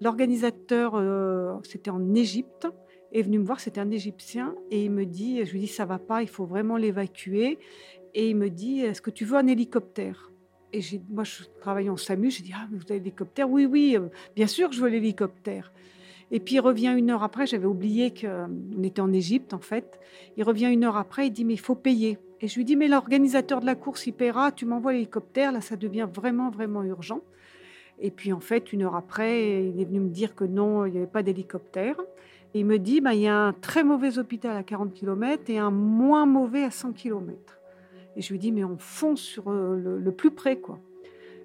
[0.00, 2.68] L'organisateur, c'était en Égypte,
[3.12, 5.86] est venu me voir, c'était un Égyptien et il me dit je lui dis: «Ça
[5.86, 7.58] va pas, il faut vraiment l'évacuer»
[8.14, 10.30] et il me dit: «Est-ce que tu veux un hélicoptère?»
[10.72, 14.10] Et moi je travaille en SAMU, j'ai dit: «Ah vous avez l'hélicoptère?» «Oui, oui, heu,
[14.36, 15.72] bien sûr que je veux l'hélicoptère»
[16.30, 19.98] et puis il revient une heure après, j'avais oublié qu'on était en Égypte en fait.
[20.36, 22.18] Il revient une heure après, il dit: «Mais il faut payer».
[22.40, 25.60] Et je lui dis, mais l'organisateur de la course, il paiera, tu m'envoies l'hélicoptère, là,
[25.60, 27.20] ça devient vraiment, vraiment urgent.
[28.00, 30.92] Et puis, en fait, une heure après, il est venu me dire que non, il
[30.92, 31.96] n'y avait pas d'hélicoptère.
[32.54, 35.58] Il me dit, bah, il y a un très mauvais hôpital à 40 km et
[35.58, 37.57] un moins mauvais à 100 km.
[38.18, 40.80] Et je lui dis, mais on fonce sur euh, le, plus près, quoi.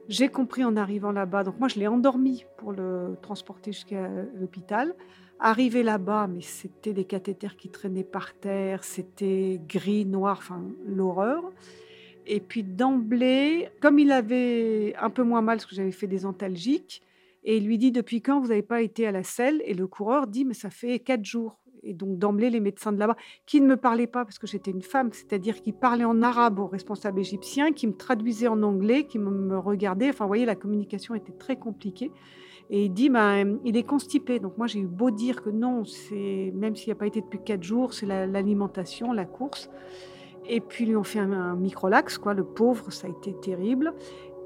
[0.10, 1.44] J'ai compris en arrivant là-bas.
[1.44, 4.96] Donc moi, je l'ai endormi pour le transporter jusqu'à l'hôpital.
[5.40, 11.44] Arrivé là-bas, mais c'était des cathéters qui traînaient par terre, c'était gris, noir, enfin l'horreur.
[12.26, 16.26] Et puis d'emblée, comme il avait un peu moins mal parce que j'avais fait des
[16.26, 17.04] antalgiques,
[17.44, 19.62] et il lui dit depuis quand vous n'avez pas été à la selle?
[19.66, 21.60] Et le coureur dit mais ça fait quatre jours.
[21.84, 24.72] Et donc d'emblée, les médecins de là-bas, qui ne me parlaient pas parce que j'étais
[24.72, 29.06] une femme, c'est-à-dire qui parlaient en arabe aux responsables égyptiens, qui me traduisaient en anglais,
[29.06, 30.10] qui me regardaient.
[30.10, 32.12] Enfin, vous voyez, la communication était très compliquée.
[32.70, 34.40] Et il dit, bah, il est constipé.
[34.40, 37.40] Donc moi, j'ai eu beau dire que non, c'est même s'il n'a pas été depuis
[37.44, 39.70] quatre jours, c'est l'alimentation, la, course.
[40.48, 42.34] Et puis, lui ont fait un, un microlax, quoi.
[42.34, 43.94] Le pauvre, ça a été terrible.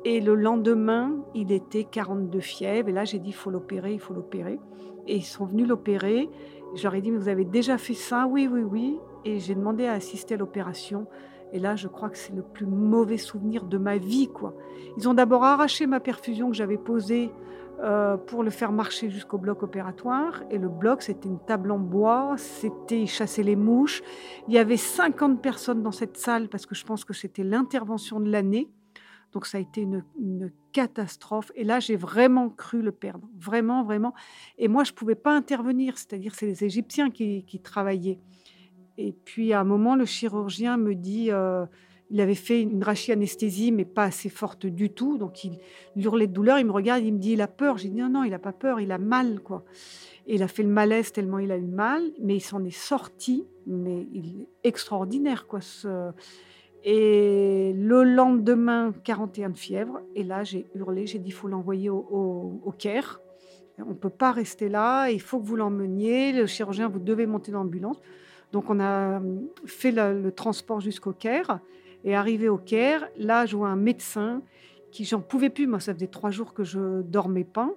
[0.06, 2.90] Et le lendemain, il était 42 fièvres.
[2.90, 4.60] Et là, j'ai dit, il faut l'opérer, il faut l'opérer.
[5.08, 6.30] Et ils sont venus l'opérer.
[6.76, 8.28] Ai dit, mais vous avez déjà fait ça?
[8.28, 9.00] Oui, oui, oui.
[9.26, 11.08] Et j'ai demandé à assister à l'opération.
[11.54, 14.54] Et là, je crois que c'est le plus mauvais souvenir de ma vie, quoi.
[14.98, 17.32] Ils ont d'abord arraché ma perfusion que j'avais posée
[17.80, 20.44] euh, pour le faire marcher jusqu'au bloc opératoire.
[20.50, 24.02] Et le bloc, c'était une table en bois, c'était chasser les mouches.
[24.48, 28.20] Il y avait 50 personnes dans cette salle parce que je pense que c'était l'intervention
[28.20, 28.70] de l'année.
[29.32, 31.52] Donc ça a été une, catastrophe.
[31.56, 33.28] Et là, j'ai vraiment cru le perdre.
[33.40, 34.14] Vraiment, vraiment.
[34.60, 35.98] Et moi, je ne pouvais pas intervenir.
[35.98, 38.20] C'est-à-dire, c'est les Égyptiens qui, travaillaient.
[39.00, 41.32] Et puis, à un moment, le chirurgien me dit...
[41.32, 41.66] Euh,
[42.10, 45.18] il avait fait une anesthésie, mais pas assez forte du tout.
[45.18, 45.60] Donc, il,
[45.98, 46.58] hurlait de douleur.
[46.58, 47.78] Il me regarde, il me dit, il a peur.
[47.78, 49.66] J'ai dit, non, non, il n'a pas peur, il a mal, quoi.
[50.26, 52.70] Et il a fait le malaise tellement il a eu mal, mais il s'en est
[52.70, 55.60] sorti, mais il est extraordinaire, quoi.
[55.60, 56.12] Ce...
[56.84, 60.02] Et le lendemain, 41 de fièvre.
[60.16, 63.20] Et là, j'ai hurlé, j'ai dit, il faut l'envoyer au, Caire.
[63.80, 66.34] On ne peut pas rester là, il faut que vous l'emmeniez.
[66.34, 68.00] Le chirurgien, vous devez monter dans l'ambulance.
[68.52, 69.22] Donc, on a
[69.66, 71.60] fait le transport jusqu'au Caire.
[72.04, 74.42] Et arrivé au Caire, là, je vois un médecin
[75.04, 75.68] j'en pouvais plus.
[75.68, 77.72] Moi, ça faisait trois jours que je dormais pas.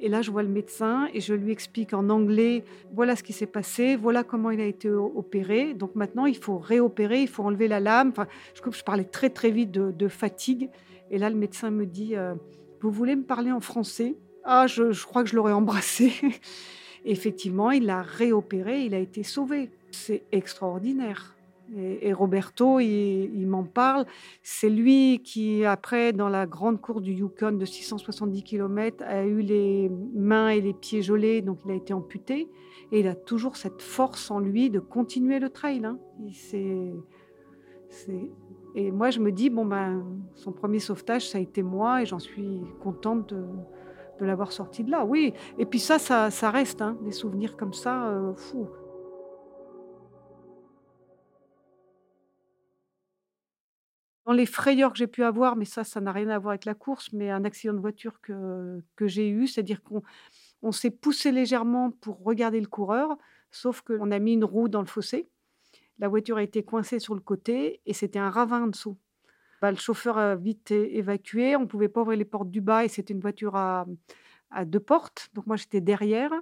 [0.00, 3.32] Et là, je vois le médecin et je lui explique en anglais voilà ce qui
[3.32, 5.74] s'est passé, voilà comment il a été opéré.
[5.74, 8.08] Donc maintenant, il faut réopérer, il faut enlever la lame.
[8.10, 10.68] Enfin, je, je parlais très très vite de, fatigue.
[11.10, 12.34] Et là, le médecin me dit euh,
[12.80, 14.16] vous voulez me parler en français?
[14.44, 16.12] Ah, je, je crois que je l'aurais embrassé.
[17.04, 19.70] effectivement, il a réopéré, il a été sauvé.
[19.90, 21.34] C'est extraordinaire.
[21.76, 24.06] Et, Roberto, il, m'en parle.
[24.42, 29.40] C'est lui qui, après, dans la grande course du Yukon de 670 km, a eu
[29.40, 32.48] les mains et les pieds gelés, donc il a été amputé.
[32.92, 35.84] Et il a toujours cette force en lui de continuer le trail.
[35.84, 35.98] Hein.
[38.74, 40.04] Et moi, je me dis, bon, ben,
[40.34, 44.90] son premier sauvetage, ça a été moi, et j'en suis contente de, l'avoir sorti de
[44.90, 45.04] là.
[45.04, 48.68] Oui, et puis ça, ça, reste, hein, des souvenirs comme ça, euh, fou.
[54.34, 56.74] Les frayeurs que j'ai pu avoir, mais ça, ça n'a rien à voir avec la
[56.74, 60.02] course, mais un accident de voiture que, j'ai eu, c'est-à-dire qu'on
[60.62, 63.16] on s'est poussé légèrement pour regarder le coureur,
[63.50, 65.28] sauf qu'on a mis une roue dans le fossé.
[65.98, 68.98] La voiture a été coincée sur le côté et c'était un ravin en dessous.
[69.62, 72.84] Bah, le chauffeur a vite évacué, on ne pouvait pas ouvrir les portes du bas
[72.84, 73.86] et c'était une voiture à,
[74.66, 75.30] deux portes.
[75.34, 76.32] Donc moi j'étais derrière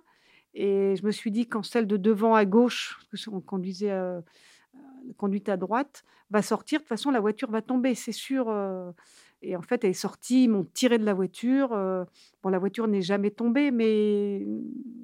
[0.55, 4.21] et je me suis dit quand celle de devant à gauche, parce qu'on conduisait euh,
[5.17, 6.79] conduite à droite, va sortir.
[6.79, 8.49] De toute façon, la voiture va tomber, c'est sûr.
[8.49, 8.91] Euh.
[9.43, 11.73] Et en fait, elle est sortie, ils m'ont tiré de la voiture.
[11.73, 12.05] Euh.
[12.43, 14.47] Bon, la voiture n'est jamais tombée, mais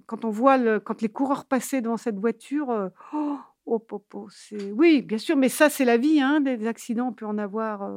[0.07, 4.29] quand on voit, quand les coureurs passaient devant cette voiture, euh, oh, oh, oh, oh,
[4.31, 4.71] c'est...
[4.73, 6.21] Oui, bien sûr, mais ça, c'est la vie.
[6.21, 7.91] Hein, des accidents, on peut en avoir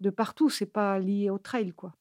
[0.00, 0.48] de partout.
[0.48, 1.94] C'est pas lié au trail, quoi.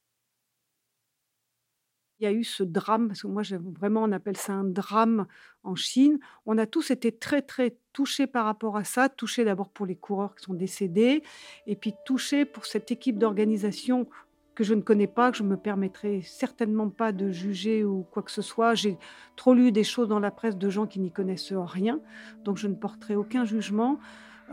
[2.23, 3.41] Il y a eu ce drame, parce que moi,
[3.77, 5.25] vraiment, on appelle ça un drame
[5.65, 6.19] en Chine.
[6.45, 9.09] On a tous été très, très touchés par rapport à ça.
[9.09, 11.21] Touchés d'abord pour les coureurs qui sont décédés,
[11.67, 14.07] et puis touchés pour cette équipe d'organisation
[14.55, 18.23] que je ne connais pas, que je me permettrai certainement pas de juger ou quoi
[18.23, 18.73] que ce soit.
[18.73, 18.97] J'ai
[19.35, 21.99] trop lu des choses dans la presse de gens qui n'y connaissent rien,
[22.45, 23.99] donc je ne porterai aucun jugement.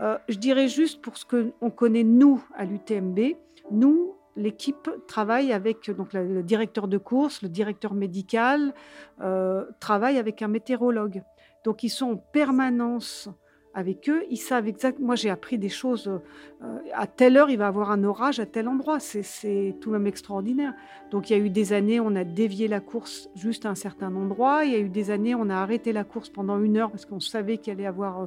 [0.01, 3.37] Euh, je dirais juste pour ce qu'on connaît nous à l'UTMB,
[3.71, 8.73] nous, l'équipe travaille avec donc, le directeur de course, le directeur médical,
[9.21, 11.23] euh, travaille avec un météorologue.
[11.63, 13.29] Donc ils sont en permanence
[13.73, 15.07] avec eux, ils savent exactement.
[15.07, 16.07] Moi, j'ai appris des choses.
[16.61, 18.99] Euh, à telle heure, il va avoir un orage à tel endroit.
[18.99, 20.73] C'est tout de même extraordinaire.
[21.09, 23.75] Donc, il y a eu des années, on a dévié la course juste à un
[23.75, 24.65] certain endroit.
[24.65, 27.05] Il y a eu des années, on a arrêté la course pendant une heure parce
[27.05, 28.25] qu'on savait qu'il allait avoir euh,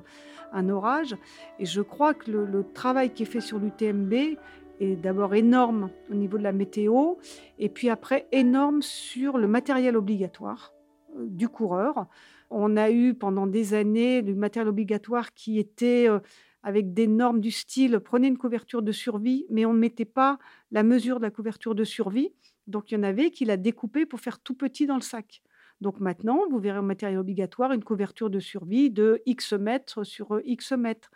[0.52, 1.14] un orage.
[1.59, 4.38] Et je crois que le travail qui est fait sur l'UTMB
[4.81, 7.14] est d'abord énorme au niveau de la météo,
[7.59, 10.72] et puis après énorme sur le matériel obligatoire
[11.16, 12.07] euh, du coureur.
[12.51, 16.20] On a eu pendant des années du matériel obligatoire qui était euh,
[16.62, 20.39] avec des normes du style prenez une couverture de survie, mais on ne mettait pas
[20.70, 22.33] la mesure de la couverture de survie.
[22.66, 25.43] Donc il y en avait qui l'a découpé pour faire tout petit dans le sac.
[25.81, 30.41] Donc maintenant, vous verrez au matériel obligatoire une couverture de survie de X mètres sur
[30.45, 31.11] X mètres.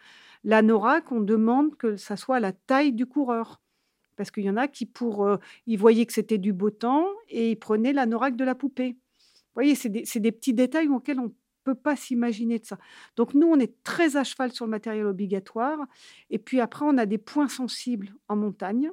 [0.45, 3.61] La NORAC, on demande que ça soit la taille du coureur.
[4.17, 5.37] Parce qu'il y en a qui, pour, euh,
[5.67, 8.97] ils voyaient que c'était du beau temps et ils prenaient la NORAC de la poupée.
[9.19, 11.33] Vous voyez, c'est des, petits détails auxquels on
[11.65, 12.79] peut pas s'imaginer de ça.
[13.17, 15.79] Donc nous, on est très à cheval sur le matériel obligatoire.
[16.31, 18.91] Et puis après, on a des points sensibles en montagne.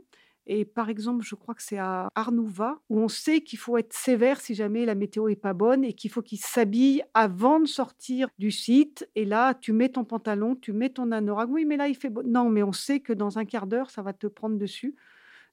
[0.47, 3.93] Et par exemple, je crois que c'est à Arnouva, où on sait qu'il faut être
[3.93, 7.65] sévère si jamais la météo est pas bonne et qu'il faut qu'il s'habille avant de
[7.65, 9.09] sortir du site.
[9.15, 11.49] Et là, tu mets ton pantalon, tu mets ton anorak.
[11.49, 12.21] Oui, mais là, il fait beau.
[12.21, 14.95] Non, mais on sait que dans un quart d'heure, ça va te prendre dessus.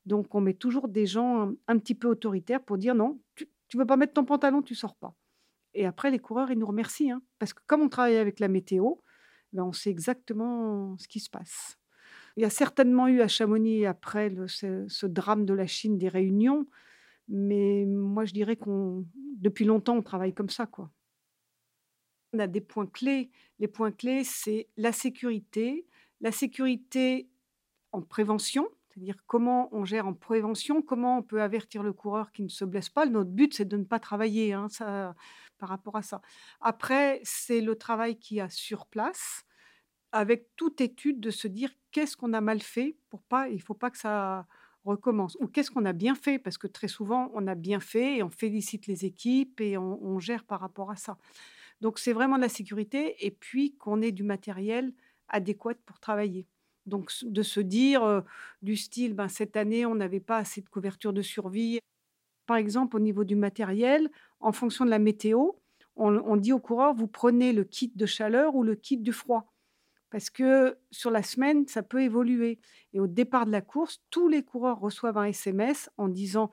[0.04, 3.78] Donc, on met toujours des gens un, petit peu autoritaires pour dire non, tu ne
[3.78, 5.14] veux pas mettre ton pantalon, tu sors pas.
[5.74, 7.12] Et après, les coureurs, ils nous remercient.
[7.12, 8.96] Hein, parce que comme on travaille avec la météo,
[9.54, 11.78] ben, on sait exactement ce qui se passe.
[12.36, 16.66] Il y a certainement eu à Chamonix, après ce, drame de la Chine, des réunions.
[17.28, 19.06] Mais moi, je dirais qu'on,
[19.38, 20.90] depuis longtemps, on travaille comme ça, quoi.
[22.32, 23.30] On a des points clés.
[23.58, 25.86] Les points clés, c'est la sécurité,
[26.20, 27.28] la sécurité
[27.92, 32.42] en prévention, c'est-à-dire comment on gère en prévention, comment on peut avertir le coureur qui
[32.42, 33.06] ne se blesse pas.
[33.06, 35.14] Notre but, c'est de ne pas travailler hein, ça,
[35.58, 36.20] par rapport à ça.
[36.60, 39.44] Après, c'est le travail qui a sur place,
[40.12, 43.74] avec toute étude de se dire qu'est-ce qu'on a mal fait pour pas, il faut
[43.74, 44.46] pas que ça
[44.84, 48.16] recommence, ou qu'est-ce qu'on a bien fait, parce que très souvent, on a bien fait
[48.16, 51.18] et on félicite les équipes et on, on gère par rapport à ça.
[51.80, 54.92] Donc, c'est vraiment de la sécurité et puis qu'on ait du matériel
[55.28, 56.46] adéquat pour travailler.
[56.86, 58.24] Donc de se dire
[58.60, 61.78] du style, ben, cette année, on n'avait pas assez de couverture de survie.
[62.46, 64.10] Par exemple, au niveau du matériel,
[64.40, 65.52] en fonction de la météo,
[65.94, 69.51] on, dit aux coureurs, vous prenez le kit de chaleur ou le kit du froid.
[70.12, 72.58] Parce que sur la semaine, ça peut évoluer.
[72.92, 76.50] Et au départ de la course, tous les coureurs reçoivent un SMS en disant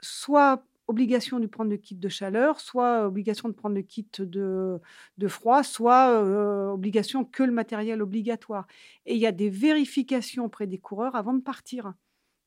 [0.00, 4.80] soit obligation de prendre le kit de chaleur, soit obligation de prendre le kit de,
[5.28, 6.20] froid, soit
[6.74, 8.66] obligation que le matériel obligatoire.
[9.06, 11.94] Et il y a des vérifications auprès des coureurs avant de partir.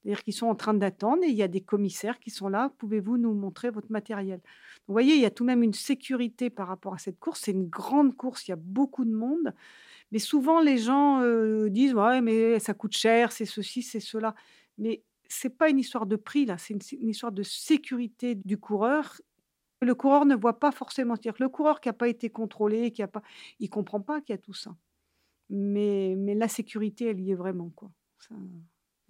[0.04, 2.72] C'est-à-dire qu'ils sont en train d'attendre et il y a des commissaires qui sont là.
[2.78, 4.40] Pouvez-vous nous montrer votre matériel?
[4.88, 7.42] Vous voyez, il y a tout de même une sécurité par rapport à cette course.
[7.44, 9.54] C'est une grande course, il y a beaucoup de monde.
[10.14, 11.22] Mais souvent, les gens
[11.70, 14.36] disent Ouais, mais ça coûte cher, c'est ceci, c'est cela.
[14.78, 19.20] Mais c'est pas une histoire de prix là, c'est une, histoire de sécurité du coureur.
[19.82, 21.16] Le coureur ne voit pas forcément.
[21.16, 23.24] dire le coureur qui n'a pas été contrôlé, qui a pas,
[23.60, 24.76] il comprend pas qu'il y a tout ça.
[25.50, 27.92] Mais, mais la sécurité, elle y est vraiment quoi.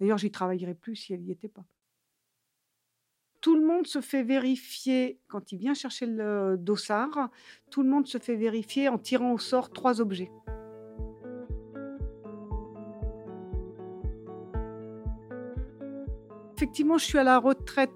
[0.00, 1.64] D'ailleurs, j'y travaillerai plus si elle n'y était pas.
[3.42, 7.28] Tout le monde se fait vérifier quand il vient chercher le dossard.
[7.70, 10.30] Tout le monde se fait vérifier en tirant au sort trois objets.
[16.64, 17.90] Effectivement, je suis à la retraite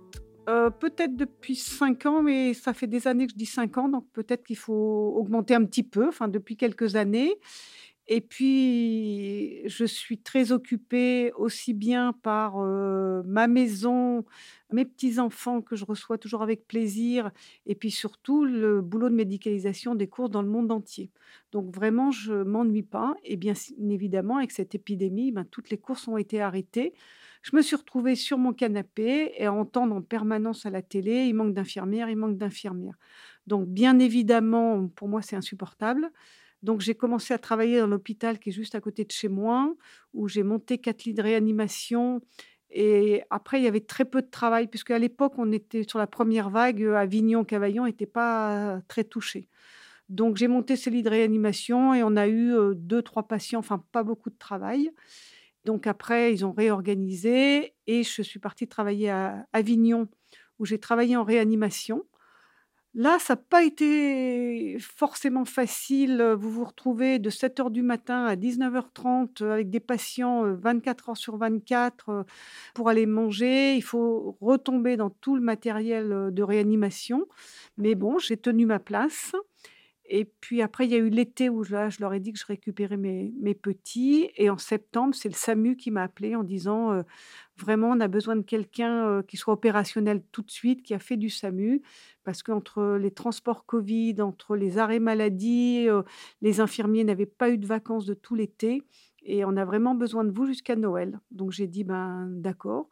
[0.47, 3.89] euh, peut-être depuis 5 ans, mais ça fait des années que je dis 5 ans,
[3.89, 7.35] donc peut-être qu'il faut augmenter un petit peu, enfin depuis quelques années.
[8.09, 14.27] Et puis, je suis très occupée aussi bien par euh, ma maison,
[14.71, 17.31] mes petits-enfants que je reçois toujours avec plaisir,
[17.65, 21.11] et puis surtout le boulot de médicalisation des courses dans le monde entier.
[21.53, 23.15] Donc vraiment, je m'ennuie pas.
[23.25, 23.55] Et bien
[23.89, 26.93] évidemment, avec cette épidémie, ben, toutes les courses ont été arrêtées.
[27.43, 31.27] Je me suis retrouvée sur mon canapé et à entendre en permanence à la télé,
[31.27, 32.99] il manque d'infirmières, il manque d'infirmières.
[33.47, 36.11] Donc bien évidemment, pour moi, c'est insupportable.
[36.63, 39.75] Donc j'ai commencé à travailler dans l'hôpital qui est juste à côté de chez moi,
[40.13, 42.21] où j'ai monté quatre lits de réanimation.
[42.71, 45.99] Et après, il y avait très peu de travail, puisque à l'époque, on était sur
[45.99, 49.49] la première vague, Avignon, Cavaillon n'était pas très touché.
[50.09, 53.85] Donc j'ai monté ces lits de réanimation et on a eu deux, trois patients, enfin
[53.93, 54.91] pas beaucoup de travail.
[55.69, 60.09] Donc après, ils ont réorganisé et je suis partie travailler à Avignon,
[60.59, 62.07] où j'ai travaillé en réanimation.
[62.95, 66.23] Là, ça n'a pas été forcément facile.
[66.39, 71.17] Vous vous retrouvez de 7 heures du matin à 19h30 avec des patients 24 heures
[71.19, 72.25] sur 24
[72.73, 73.77] pour aller manger.
[73.77, 77.27] Il faut retomber dans tout le matériel de réanimation.
[77.77, 79.33] Mais bon, j'ai tenu ma place.
[80.11, 82.39] Et puis après, il y a eu l'été où là, je leur ai dit que
[82.39, 84.31] je récupérais mes, petits.
[84.37, 87.03] Et en septembre, c'est le SAMU qui m'a appelé en disant
[87.59, 91.19] vraiment, on a besoin de quelqu'un qui soit opérationnel tout de suite, qui a fait
[91.19, 91.83] du SAMU.
[92.25, 95.87] Parce qu'entre les transports Covid, entre les arrêts maladie,
[96.41, 98.83] les infirmiers n'avaient pas eu de vacances de tout l'été.
[99.23, 101.21] Et on a vraiment besoin de vous jusqu'à Noël.
[101.31, 102.89] Donc j'ai dit, ben d'accord.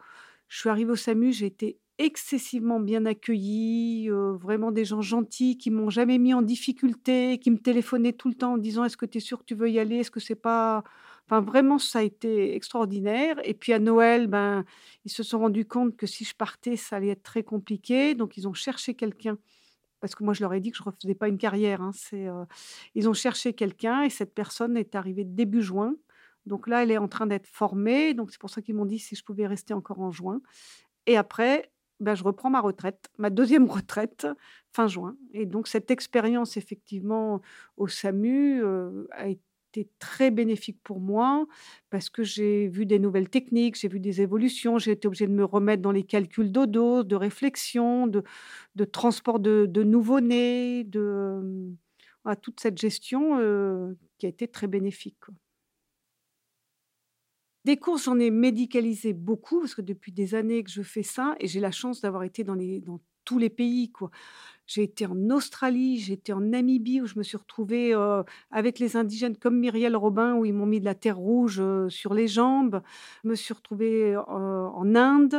[0.48, 5.56] Je suis arrivée au SAMU, j'ai été excessivement bien accueillie, heu, vraiment des gens gentils
[5.58, 8.96] qui m'ont jamais mis en difficulté, qui me téléphonaient tout le temps en disant: «Est-ce
[8.98, 9.96] que tu es sûr que tu veux y aller?
[9.96, 10.84] Est-ce que c'est pas»
[11.28, 13.36] enfin vraiment ça a été extraordinaire.
[13.44, 14.64] Et puis à Noël, ben,
[15.04, 18.36] ils se sont rendus compte que si je partais, ça allait être très compliqué, donc
[18.36, 19.36] ils ont cherché quelqu'un
[20.00, 21.92] parce que moi je leur ai dit que je ne refaisais pas une carrière, hein,
[22.94, 25.94] ils ont cherché quelqu'un et cette personne est arrivée début juin,
[26.46, 28.98] donc là elle est en train d'être formée, donc c'est pour ça qu'ils m'ont dit
[28.98, 30.40] si je pouvais rester encore en juin.
[31.06, 31.70] Et après
[32.00, 34.26] bah, je reprends ma retraite, ma deuxième retraite,
[34.72, 37.40] fin juin et donc cette expérience effectivement
[37.76, 41.46] au SAMU, heu, a été très bénéfique pour moi
[41.90, 45.32] parce que j'ai vu des nouvelles techniques, j'ai vu des évolutions, j'ai été obligée de
[45.32, 51.72] me remettre dans les calculs d'eau de réflexion, de transport de de nouveau-nés, de,
[52.24, 55.16] voilà, toute cette gestion, heu, qui a été très bénéfique.
[57.66, 61.34] Des courses, j'en ai médicalisé beaucoup parce que depuis des années que je fais ça
[61.40, 62.56] et j'ai la chance d'avoir été dans
[63.24, 64.12] tous les pays, quoi.
[64.66, 68.78] J'ai été en Australie, j'ai été en Namibie où je me suis retrouvée, heu, avec
[68.80, 72.14] les indigènes comme Myriel Robin où ils m'ont mis de la terre rouge, heu, sur
[72.14, 72.82] les jambes.
[73.24, 75.36] Je me suis retrouvée, heu, en Inde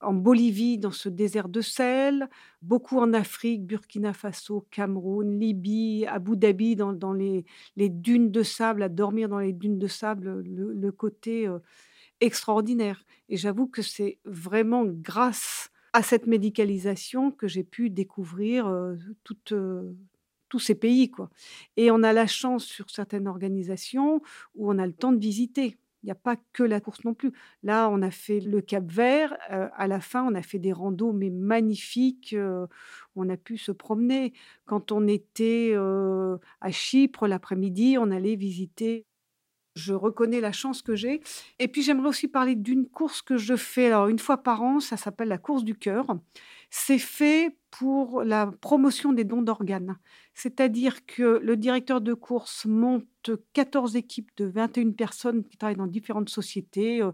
[0.00, 2.28] en Bolivie, dans ce désert de sel,
[2.62, 7.44] beaucoup en Afrique, Burkina Faso, Cameroun, Libye, Abu Dhabi, dans, les,
[7.76, 11.58] dunes de sable, à dormir dans les dunes de sable, le, côté euh,
[12.20, 13.04] extraordinaire.
[13.28, 18.96] Et j'avoue que c'est vraiment grâce à cette médicalisation que j'ai pu découvrir euh,
[19.52, 19.92] euh,
[20.48, 21.10] tous ces pays.
[21.10, 21.30] Quoi.
[21.76, 24.22] Et on a la chance sur certaines organisations
[24.54, 25.76] où on a le temps de visiter.
[26.02, 27.30] Il n'y a pas que la course non plus.
[27.62, 29.36] Là, on a fait le Cap Vert.
[29.48, 32.34] À la fin, on a fait des randos, mais magnifiques.
[33.16, 34.32] On a pu se promener.
[34.64, 35.74] Quand on était
[36.60, 39.04] à Chypre l'après-midi, on allait visiter.
[39.76, 41.20] Je reconnais la chance que j'ai.
[41.58, 43.86] Et puis, j'aimerais aussi parler d'une course que je fais.
[43.86, 46.06] Alors, une fois par an, ça s'appelle la course du cœur.
[46.70, 49.98] C'est fait pour la promotion des dons d'organes.
[50.34, 55.86] C'est-à-dire que le directeur de course monte 14 équipes de 21 personnes qui travaillent dans
[55.86, 57.12] différentes sociétés, euh,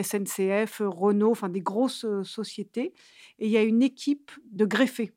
[0.00, 2.92] SNCF, Renault, enfin des grosses euh, sociétés.
[3.38, 5.12] Et il y a une équipe de greffés.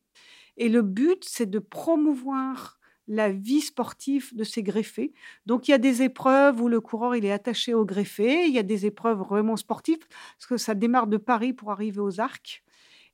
[0.57, 5.13] Et le but, c'est de promouvoir la vie sportive de ces greffés.
[5.45, 8.53] Donc il y a des épreuves où le coureur il est attaché au greffé, il
[8.53, 9.99] y a des épreuves vraiment sportives
[10.37, 12.63] parce que ça démarre de Paris pour arriver aux arcs.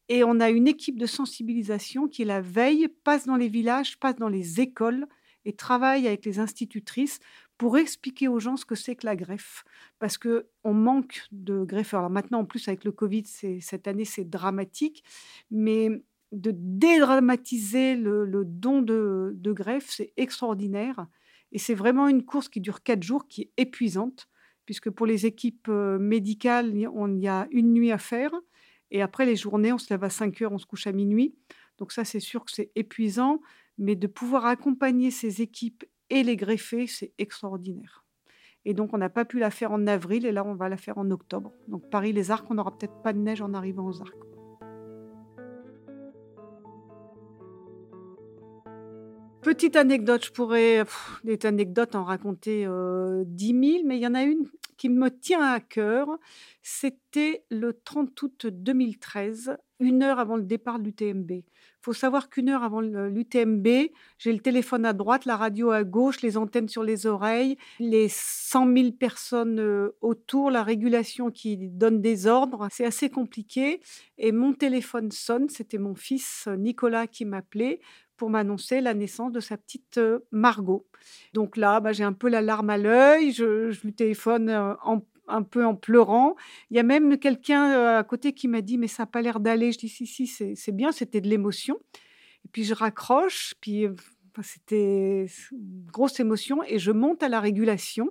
[0.09, 4.15] Et on a une équipe de sensibilisation qui, la veille, passe dans les villages, passe
[4.15, 5.07] dans les écoles
[5.45, 7.19] et travaille avec les institutrices
[7.57, 9.63] pour expliquer aux gens ce que c'est que la greffe.
[9.99, 11.99] Parce qu'on manque de greffeurs.
[11.99, 15.03] Alors maintenant, en plus, avec le Covid, cette année, c'est dramatique.
[15.51, 15.89] Mais
[16.31, 21.07] de dédramatiser le, don de, de greffe, c'est extraordinaire.
[21.51, 24.27] Et c'est vraiment une course qui dure quatre jours, qui est épuisante,
[24.65, 28.31] puisque pour les équipes euh, médicales, on y a une nuit à faire.
[28.91, 31.35] Et après, les journées, on se lève à 5 heures, on se couche à minuit.
[31.77, 33.41] Donc ça, c'est sûr que c'est épuisant,
[33.77, 38.05] mais de pouvoir accompagner ces équipes et les greffer, c'est extraordinaire.
[38.65, 40.77] Et donc, on n'a pas pu la faire en avril, et là, on va la
[40.77, 41.53] faire en octobre.
[41.67, 44.36] Donc, Paris-les Arcs, on n'aura peut-être pas de neige en arrivant aux Arcs.
[49.47, 50.83] Petite anecdote, je pourrais,
[51.23, 54.45] des anecdotes en raconter euh, 10 000, mais il y en a une
[54.75, 56.09] qui me tient à cœur.
[56.61, 61.31] C'était le 30 août 2013, une heure avant le départ de l'UTMB.
[61.31, 61.43] Il
[61.79, 63.67] faut savoir qu'une heure avant l'UTMB,
[64.17, 68.09] j'ai le téléphone à droite, la radio à gauche, les antennes sur les oreilles, les
[68.09, 72.67] 100 000 personnes euh, autour, la régulation qui donne des ordres.
[72.69, 73.79] C'est assez compliqué.
[74.17, 77.79] Et mon téléphone sonne, c'était mon fils Nicolas qui m'appelait
[78.17, 80.87] pour m'annoncer la naissance de sa petite euh, Margot.
[81.33, 84.73] Donc là, bah, j'ai un peu la larme à l'œil, je, lui téléphone euh,
[85.27, 86.35] un peu en pleurant.
[86.71, 89.21] Il y a même quelqu'un euh, à côté qui m'a dit, mais ça n'a pas
[89.21, 89.71] l'air d'aller.
[89.71, 91.77] Je dis, si, si, c'est bien, c'était de l'émotion.
[92.45, 93.85] Et puis je raccroche, puis
[94.41, 98.09] c'était une grosse émotion, et je monte à la régulation,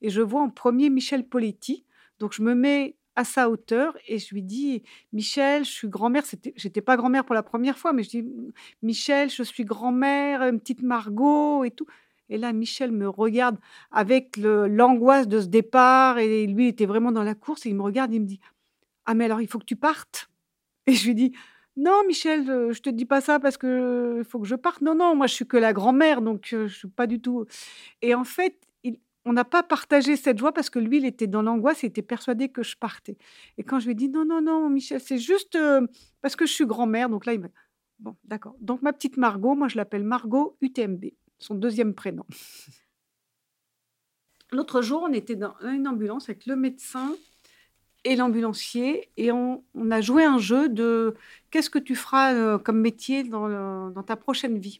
[0.00, 1.84] et je vois en premier Michel Poletti.
[2.18, 4.82] Donc je me mets à sa hauteur et je lui dis
[5.12, 6.22] Michel, je suis grand-mère.
[6.54, 8.24] J'étais pas grand-mère pour la première fois, mais je dis
[8.82, 11.86] Michel, je suis grand-mère, une petite Margot et tout.
[12.28, 13.58] Et là, Michel me regarde
[13.90, 17.76] avec l'angoisse de ce départ et lui il était vraiment dans la course et il
[17.76, 18.40] me regarde, il me dit
[19.06, 20.30] Ah, mais alors il faut que tu partes?
[20.86, 21.32] Et je lui dis
[21.76, 24.82] Non, Michel, je te dis pas ça parce que faut que je parte.
[24.82, 27.46] Non, non, moi, je suis que la grand-mère, donc heu, je suis pas du tout
[28.02, 28.65] et en fait,
[29.26, 32.00] on n'a pas partagé cette joie parce que lui, il était dans l'angoisse, il était
[32.00, 33.18] persuadé que je partais
[33.58, 35.88] et quand je lui ai dit: «Non, non, non, Michel, c'est juste, heu,
[36.22, 37.48] parce que je suis grand-mère», donc là, il m'a
[37.98, 38.54] bon, d'accord.
[38.60, 41.06] Donc ma petite Margot, moi, je l'appelle Margot UTMB,
[41.38, 42.24] son deuxième prénom.
[44.52, 47.12] L'autre jour, on était dans une ambulance avec le médecin
[48.04, 51.16] et l'ambulancier et on a joué un jeu de:
[51.50, 54.78] «Qu'est-ce que tu feras, heu, comme métier dans dans ta prochaine vie?»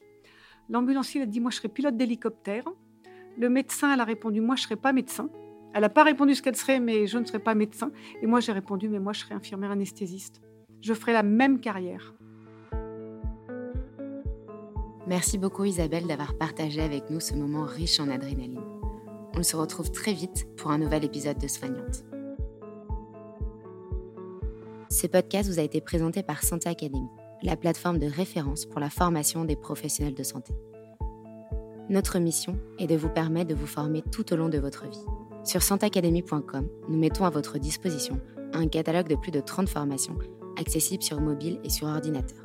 [0.69, 2.63] l'ambulancier, a dit: «Moi, je serai pilote d'hélicoptère».
[3.39, 5.29] Le médecin, elle a répondu: «Moi, je serai pas médecin».
[5.73, 7.91] Elle a pas répondu ce qu'elle serait: «Mais je ne serai pas médecin»
[8.21, 10.41] et moi, j'ai répondu: «Mais moi, je serai infirmière anesthésiste.
[10.81, 12.15] Je ferai la même carrière».
[15.05, 18.59] Merci beaucoup Isabelle d'avoir partagé avec nous ce moment riche en adrénaline.
[19.35, 22.03] On se retrouve très vite pour un nouvel épisode de Soignante.
[24.89, 27.07] Ce podcast vous a été présenté par Santé Academy,
[27.43, 30.53] la plateforme de référence pour la formation des professionnels de santé.
[31.89, 35.05] Notre mission est de vous permettre de vous former tout au long de votre vie.
[35.45, 38.19] Sur santeacademy.com, nous mettons à votre disposition
[38.53, 40.17] un catalogue de plus de 30 formations
[40.59, 42.43] accessibles sur mobile et sur ordinateur.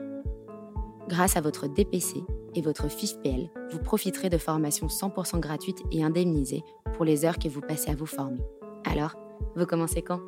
[1.08, 2.22] Grâce à votre DPC
[2.54, 6.62] et votre fiche PL, vous profiterez de formations 100% gratuites et indemnisées
[6.94, 8.42] pour les heures que vous passez à vous former.
[8.84, 9.16] Alors,
[9.56, 10.20] vous commencez quand?